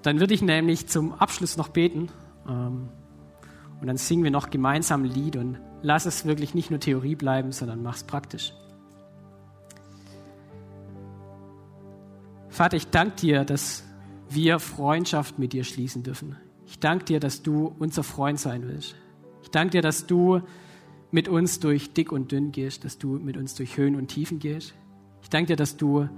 Dann 0.02 0.20
würde 0.20 0.32
ich 0.32 0.42
nämlich 0.42 0.86
zum 0.86 1.12
Abschluss 1.12 1.56
noch 1.56 1.68
beten. 1.68 2.08
Ähm, 2.48 2.88
und 3.80 3.86
dann 3.86 3.96
singen 3.96 4.24
wir 4.24 4.30
noch 4.30 4.50
gemeinsam 4.50 5.02
ein 5.02 5.10
Lied 5.10 5.36
und 5.36 5.58
lass 5.82 6.06
es 6.06 6.24
wirklich 6.24 6.54
nicht 6.54 6.70
nur 6.70 6.80
Theorie 6.80 7.14
bleiben, 7.14 7.52
sondern 7.52 7.82
mach's 7.82 8.04
praktisch. 8.04 8.52
Vater, 12.48 12.76
ich 12.76 12.88
danke 12.88 13.16
dir, 13.16 13.44
dass 13.44 13.84
wir 14.30 14.58
Freundschaft 14.60 15.38
mit 15.38 15.52
dir 15.52 15.64
schließen 15.64 16.02
dürfen. 16.02 16.36
Ich 16.66 16.78
danke 16.78 17.04
dir, 17.04 17.20
dass 17.20 17.42
du 17.42 17.74
unser 17.78 18.02
Freund 18.02 18.38
sein 18.38 18.66
willst. 18.66 18.94
Ich 19.42 19.50
danke 19.50 19.72
dir, 19.72 19.82
dass 19.82 20.06
du 20.06 20.40
mit 21.10 21.28
uns 21.28 21.60
durch 21.60 21.92
dick 21.92 22.10
und 22.10 22.32
dünn 22.32 22.50
gehst, 22.50 22.84
dass 22.84 22.98
du 22.98 23.18
mit 23.18 23.36
uns 23.36 23.54
durch 23.54 23.76
Höhen 23.76 23.94
und 23.96 24.08
Tiefen 24.08 24.38
gehst. 24.38 24.74
Ich 25.22 25.30
danke 25.30 25.48
dir, 25.48 25.56
dass 25.56 25.76
du, 25.76 26.08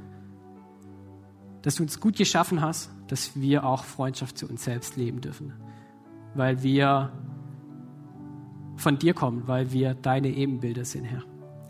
dass 1.63 1.77
du 1.77 1.83
uns 1.83 2.01
gut 2.01 2.17
geschaffen 2.17 2.61
hast, 2.61 2.91
dass 3.09 3.39
wir 3.39 3.65
auch 3.65 3.85
Freundschaft 3.85 4.39
zu 4.39 4.47
uns 4.47 4.65
selbst 4.65 4.97
leben 4.97 5.21
dürfen, 5.21 5.53
weil 6.35 6.63
wir 6.63 7.13
von 8.77 8.99
dir 8.99 9.15
kommen, 9.15 9.45
weil 9.47 9.73
wir 9.73 9.95
deine 9.95 10.29
Ebenbilder 10.29 10.85
sind, 10.85 11.05
Herr. 11.05 11.23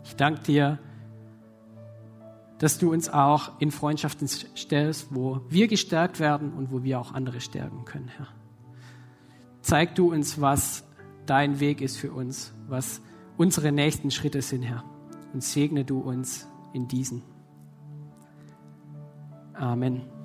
Ich 0.03 0.15
danke 0.15 0.41
dir, 0.43 0.79
dass 2.59 2.79
du 2.79 2.91
uns 2.91 3.09
auch 3.09 3.59
in 3.59 3.71
Freundschaften 3.71 4.27
stellst, 4.27 5.07
wo 5.13 5.41
wir 5.49 5.67
gestärkt 5.67 6.19
werden 6.19 6.53
und 6.53 6.71
wo 6.71 6.83
wir 6.83 6.99
auch 6.99 7.13
andere 7.13 7.39
stärken 7.39 7.85
können, 7.85 8.07
Herr. 8.07 8.27
Zeig 9.61 9.95
du 9.95 10.11
uns, 10.11 10.41
was 10.41 10.83
dein 11.25 11.59
Weg 11.59 11.81
ist 11.81 11.97
für 11.97 12.11
uns, 12.11 12.53
was 12.67 13.01
unsere 13.37 13.71
nächsten 13.71 14.11
Schritte 14.11 14.41
sind, 14.41 14.63
Herr. 14.63 14.83
Und 15.33 15.43
segne 15.43 15.83
du 15.83 15.99
uns 15.99 16.47
in 16.73 16.87
diesen. 16.87 17.21
Amen. 19.53 20.16